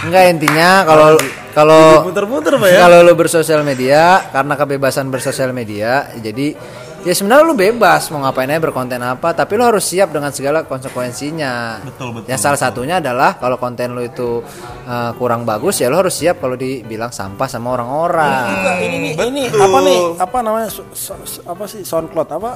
Enggak 0.05 0.25
intinya 0.37 0.85
kalau 0.85 1.09
kalau 1.57 2.05
Muter-muter, 2.05 2.61
Pak 2.61 2.69
ya. 2.69 2.85
kalau 2.85 3.01
lu 3.01 3.17
bersosial 3.17 3.65
media 3.65 4.29
karena 4.29 4.53
kebebasan 4.61 5.09
bersosial 5.09 5.57
media 5.57 6.13
jadi 6.21 6.53
ya 7.01 7.15
sebenarnya 7.17 7.49
lu 7.49 7.57
bebas 7.57 8.13
mau 8.13 8.21
ngapain 8.21 8.53
aja 8.53 8.61
berkonten 8.61 9.01
apa 9.01 9.33
tapi 9.33 9.57
lu 9.57 9.65
harus 9.65 9.89
siap 9.89 10.13
dengan 10.13 10.29
segala 10.37 10.69
konsekuensinya. 10.69 11.81
Betul, 11.89 12.21
betul, 12.21 12.29
Yang 12.29 12.41
salah 12.45 12.61
satunya 12.61 13.01
adalah 13.01 13.41
kalau 13.41 13.57
konten 13.57 13.97
lu 13.97 14.05
itu 14.05 14.45
uh, 14.85 15.17
kurang 15.17 15.49
bagus 15.49 15.81
ya 15.81 15.89
lu 15.89 15.97
harus 15.97 16.13
siap 16.13 16.37
kalau 16.45 16.61
dibilang 16.61 17.09
sampah 17.09 17.49
sama 17.49 17.73
orang-orang. 17.81 18.45
ini 18.85 18.97
nih 19.01 19.13
ini 19.17 19.43
apa 19.49 19.79
nih 19.81 19.99
apa 20.21 20.39
namanya 20.45 20.69
su- 20.69 20.93
su- 20.93 21.45
apa 21.49 21.65
sih 21.65 21.81
SoundCloud 21.81 22.29
apa 22.29 22.51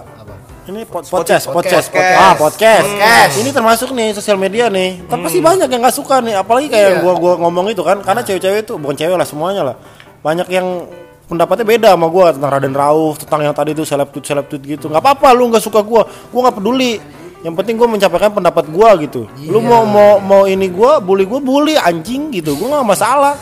ini 0.70 0.86
pod- 0.86 1.04
podcast 1.10 1.50
podcast. 1.50 1.90
podcast. 1.90 2.14
Ah 2.16 2.34
podcast. 2.38 3.34
Ini 3.42 3.50
termasuk 3.50 3.90
nih 3.90 4.14
sosial 4.14 4.38
media 4.38 4.70
nih. 4.70 5.02
Tapi 5.04 5.26
pasti 5.26 5.40
banyak 5.42 5.66
yang 5.66 5.82
nggak 5.82 5.96
suka 5.98 6.22
nih. 6.22 6.38
Apalagi 6.38 6.70
kayak 6.70 6.86
yang 6.86 6.98
gua 7.02 7.14
gua 7.18 7.34
ngomong 7.42 7.74
itu 7.74 7.82
kan. 7.82 7.98
Karena 8.00 8.22
cewek-cewek 8.22 8.64
itu 8.64 8.78
bukan 8.78 8.94
cewek 8.94 9.16
lah 9.18 9.26
semuanya 9.26 9.62
lah. 9.66 9.76
Banyak 10.22 10.46
yang 10.48 10.86
pendapatnya 11.26 11.66
beda 11.66 11.88
sama 11.98 12.06
gua. 12.06 12.30
Tentang 12.30 12.50
Raden 12.54 12.74
Rauf 12.74 13.18
tentang 13.18 13.40
yang 13.42 13.54
tadi 13.54 13.74
itu 13.74 13.82
seleb 13.82 14.08
tweet 14.14 14.24
seleb 14.24 14.46
tweet 14.46 14.62
gitu. 14.78 14.86
Nggak 14.86 15.02
apa-apa 15.02 15.34
lu 15.34 15.50
nggak 15.50 15.64
suka 15.66 15.82
gua. 15.82 16.06
Gua 16.30 16.40
nggak 16.48 16.56
peduli. 16.62 17.02
Yang 17.40 17.54
penting 17.56 17.74
gua 17.74 17.88
mencapai 17.90 18.30
pendapat 18.30 18.64
gua 18.70 18.94
gitu. 19.02 19.26
Lu 19.50 19.58
mau 19.58 19.82
mau 19.82 20.22
mau 20.22 20.42
ini 20.46 20.70
gua 20.70 21.02
bully 21.02 21.26
gua 21.26 21.42
bully 21.42 21.74
anjing 21.74 22.30
gitu. 22.30 22.54
Gua 22.54 22.78
nggak 22.78 22.86
masalah. 22.86 23.34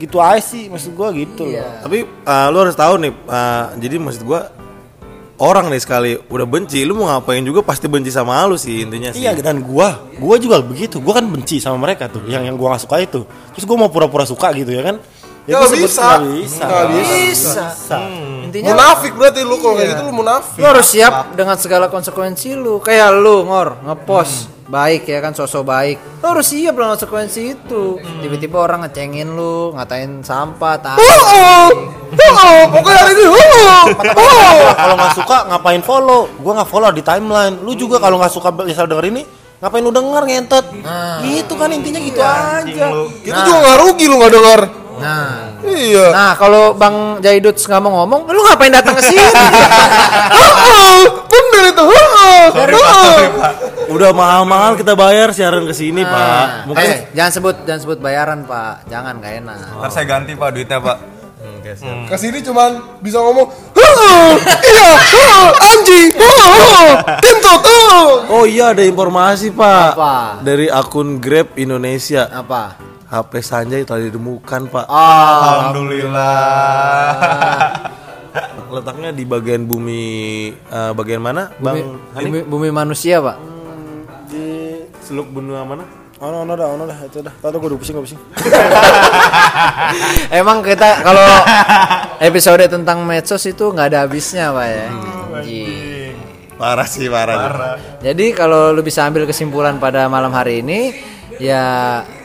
Gitu 0.00 0.16
aja 0.16 0.40
sih 0.40 0.72
maksud 0.72 0.96
gua 0.96 1.12
gitu. 1.12 1.44
Loh 1.44 1.60
Tapi 1.84 2.08
eh, 2.08 2.46
lu 2.48 2.56
harus 2.56 2.72
tahu 2.72 2.96
nih, 3.04 3.12
eh, 3.12 3.64
jadi 3.84 4.00
maksud 4.00 4.24
gua 4.24 4.48
orang 5.40 5.72
nih 5.72 5.80
sekali 5.80 6.12
udah 6.28 6.46
benci, 6.46 6.84
lu 6.84 6.94
mau 7.00 7.08
ngapain 7.08 7.40
juga 7.40 7.64
pasti 7.64 7.88
benci 7.88 8.12
sama 8.12 8.44
lu 8.44 8.60
sih 8.60 8.84
intinya 8.84 9.10
sih. 9.10 9.24
Iya 9.24 9.32
dan 9.40 9.64
gua, 9.64 10.04
gua 10.20 10.36
juga 10.36 10.60
begitu. 10.60 11.00
Gua 11.00 11.16
kan 11.16 11.26
benci 11.26 11.58
sama 11.58 11.80
mereka 11.80 12.12
tuh, 12.12 12.28
yang 12.28 12.44
yang 12.44 12.60
gua 12.60 12.76
gak 12.76 12.84
suka 12.84 12.96
itu. 13.00 13.24
Terus 13.56 13.64
gua 13.64 13.76
mau 13.80 13.90
pura-pura 13.90 14.28
suka 14.28 14.52
gitu 14.52 14.70
ya 14.70 14.84
kan? 14.84 15.00
Ya 15.50 15.58
gua 15.58 15.66
sebut 15.66 15.90
bisa. 15.90 16.06
nggak 16.62 16.84
bisa. 16.94 17.14
Bisa. 17.26 17.64
Bisa. 17.74 17.98
Intinya 18.46 18.70
munafik 18.78 19.12
berarti 19.18 19.40
lu 19.42 19.56
kalau 19.58 19.74
kayak 19.74 19.88
gitu 19.98 20.02
lu 20.06 20.14
munafik 20.14 20.58
lu 20.62 20.66
harus 20.70 20.86
siap 20.86 21.14
dengan 21.34 21.56
segala 21.58 21.86
konsekuensi 21.90 22.54
lu. 22.54 22.78
Kayak 22.78 23.18
lu 23.18 23.42
ngor 23.50 23.82
ngepost 23.82 24.60
baik 24.70 25.10
ya 25.10 25.18
kan 25.18 25.34
sosok 25.34 25.66
baik. 25.66 26.22
Lu 26.22 26.26
harus 26.30 26.46
siap 26.46 26.78
dengan 26.78 26.94
konsekuensi 26.94 27.40
itu. 27.58 27.98
Tiba-tiba 28.22 28.62
orang 28.62 28.86
ngecengin 28.86 29.34
lu, 29.34 29.74
ngatain 29.74 30.22
sampah, 30.22 30.78
tai. 30.78 31.02
oh 31.02 32.62
pokoknya 32.70 33.00
hari 33.06 33.12
ini 33.14 33.24
oh, 33.26 33.38
oh. 33.38 33.84
Kalau 34.74 34.94
nggak 34.98 35.14
suka 35.18 35.36
ngapain 35.50 35.82
follow? 35.82 36.30
Gua 36.38 36.62
nggak 36.62 36.70
follow 36.70 36.90
di 36.94 37.02
timeline. 37.02 37.58
Lu 37.66 37.74
juga 37.74 37.98
kalau 37.98 38.22
nggak 38.22 38.30
suka 38.30 38.54
misal 38.62 38.86
denger 38.86 39.10
ini, 39.10 39.22
ngapain 39.58 39.82
lu 39.82 39.90
denger 39.90 40.22
ngentot? 40.26 40.64
Gitu 41.26 41.52
kan 41.58 41.68
intinya 41.74 41.98
gitu 41.98 42.22
aja. 42.22 42.86
itu 43.26 43.40
juga 43.42 43.58
nggak 43.58 43.78
rugi 43.82 44.04
lu 44.06 44.14
nggak 44.22 44.32
dengar 44.38 44.60
Nah, 45.00 45.56
iya 45.64 46.06
nah 46.12 46.32
kalau 46.36 46.76
Bang 46.76 47.18
Jaidut 47.24 47.56
nggak 47.56 47.80
mau 47.80 48.04
ngomong, 48.04 48.28
lu 48.28 48.40
ngapain 48.44 48.68
datang 48.68 48.92
ke 48.94 49.02
sini? 49.02 49.20
oh, 50.44 51.02
bener 51.24 51.62
itu 51.72 51.84
oh, 51.84 52.46
oh. 52.76 53.24
Udah 53.90 54.12
mahal-mahal 54.14 54.78
kita 54.78 54.94
bayar 54.94 55.32
siaran 55.34 55.66
ke 55.66 55.74
sini, 55.74 56.04
Pak. 56.04 56.70
Mungkin 56.70 56.84
eh, 56.84 56.98
jangan 57.16 57.32
sebut 57.32 57.56
jangan 57.66 57.80
sebut 57.82 57.98
bayaran, 57.98 58.46
Pak. 58.46 58.86
Jangan 58.86 59.18
gak 59.18 59.34
enak. 59.42 59.58
ntar 59.80 59.90
saya 59.90 60.06
ganti 60.06 60.36
pak 60.36 60.48
duitnya 60.54 60.78
pak 60.78 60.98
Ke 62.08 62.16
sini 62.18 62.42
cuman 62.42 62.98
bisa 63.04 63.20
ngomong, 63.20 63.46
"Hah, 63.78 64.32
iya, 64.64 64.90
anjing, 65.60 66.08
hah, 66.18 67.20
kentut, 67.22 67.62
hah." 67.62 67.80
Oh 68.30 68.44
iya 68.46 68.70
ada 68.72 68.82
informasi 68.86 69.50
pak 69.52 69.98
Apa? 69.98 70.14
Dari 70.40 70.70
akun 70.70 71.18
Grab 71.18 71.52
Indonesia 71.58 72.30
Apa? 72.30 72.78
HP 73.10 73.32
Sanjay 73.42 73.82
telah 73.82 74.06
ditemukan 74.06 74.70
pak 74.70 74.86
Ah, 74.86 75.74
Letaknya 78.70 79.10
di 79.10 79.26
bagian 79.26 79.66
bumi 79.66 80.02
eh, 80.54 80.92
Bagian 80.94 81.18
mana 81.18 81.50
bumi, 81.58 81.82
Bang 82.14 82.22
bumi, 82.22 82.40
bumi 82.46 82.68
manusia, 82.70 83.18
Pak. 83.18 83.36
Di 84.30 84.78
seluk 85.02 85.26
benua 85.34 85.66
mana 85.66 85.82
Ono 86.20 86.44
ono 86.44 86.52
dah, 86.52 86.68
ono 86.68 86.84
dah, 86.84 87.00
itu 87.00 87.24
dah. 87.24 87.32
Tahu 87.32 87.56
gue 87.56 87.68
udah 87.72 87.80
pusing, 87.80 87.96
gue 87.96 88.04
pusing. 88.04 88.20
Emang 90.44 90.60
kita 90.60 91.00
kalau 91.00 91.24
episode 92.20 92.60
tentang 92.68 93.08
medsos 93.08 93.40
itu 93.48 93.72
nggak 93.72 93.88
ada 93.88 93.98
habisnya, 94.04 94.52
Pak 94.52 94.66
ya. 94.68 94.86
Anjing. 95.40 96.12
Parah 96.60 96.84
sih 96.84 97.08
parah, 97.08 97.80
Jadi 98.04 98.36
kalau 98.36 98.68
lu 98.76 98.84
bisa 98.84 99.08
ambil 99.08 99.24
kesimpulan 99.24 99.80
pada 99.80 100.12
malam 100.12 100.28
hari 100.28 100.60
ini, 100.60 100.92
ya 101.40 101.64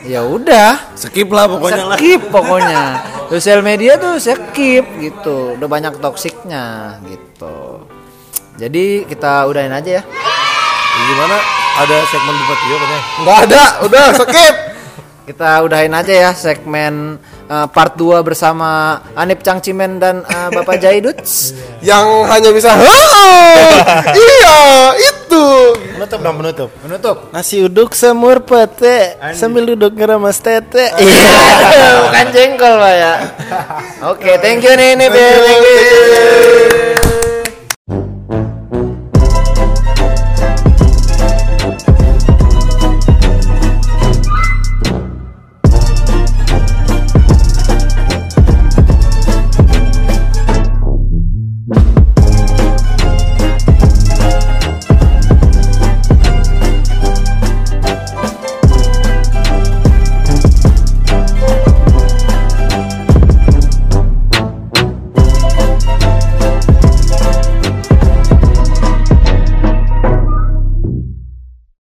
ya 0.03 0.21
udah, 0.27 0.93
Skip 0.99 1.31
lah 1.31 1.47
pokoknya 1.47 1.83
lah 1.87 1.97
skip 1.97 2.21
pokoknya. 2.27 2.83
Sosial 3.31 3.63
media 3.63 3.95
tuh 3.95 4.19
skip 4.19 4.85
gitu. 4.99 5.55
Udah 5.55 5.67
banyak 5.71 5.97
toksiknya 6.03 6.99
gitu. 7.07 7.87
Jadi 8.59 9.07
kita 9.07 9.47
udahin 9.47 9.71
aja 9.71 9.99
ya. 9.99 10.03
Gimana 10.95 11.35
ada 11.75 11.97
segmen 12.07 12.35
buka 12.39 12.55
tio 12.55 12.75
katanya 12.79 13.03
Nggak 13.19 13.37
ada, 13.47 13.63
udah 13.87 14.05
skip. 14.15 14.55
Kita 15.25 15.49
udahin 15.65 15.95
aja 15.95 16.13
ya 16.13 16.31
segmen 16.37 17.17
uh, 17.49 17.65
part 17.65 17.97
2 17.97 18.21
bersama 18.21 19.01
Anip 19.17 19.41
Cangcimen 19.41 19.97
dan 19.97 20.21
uh, 20.21 20.53
Bapak 20.53 20.77
Jaiduts. 20.77 21.55
Yang 21.81 22.05
hanya 22.29 22.49
bisa, 22.53 22.69
"Hah, 22.77 24.05
iya, 24.13 24.57
itu. 25.01 25.14
Penutup 25.95 26.19
dong 26.21 26.35
penutup 26.39 26.69
Menutup. 26.83 27.17
Nasi 27.31 27.63
uduk 27.63 27.95
semur 27.97 28.43
pete 28.43 29.17
sambil 29.33 29.65
duduk 29.73 29.95
ngeremas 29.95 30.39
tete. 30.39 30.91
Iya, 30.95 31.33
bukan 32.07 32.27
jengkol, 32.35 32.73
Pak 32.77 32.93
ya. 32.93 33.13
Oke, 34.11 34.31
thank 34.43 34.61
you 34.61 34.73
nih, 34.75 34.93
nih, 34.99 35.09
thank 35.09 35.39
you. 35.41 36.84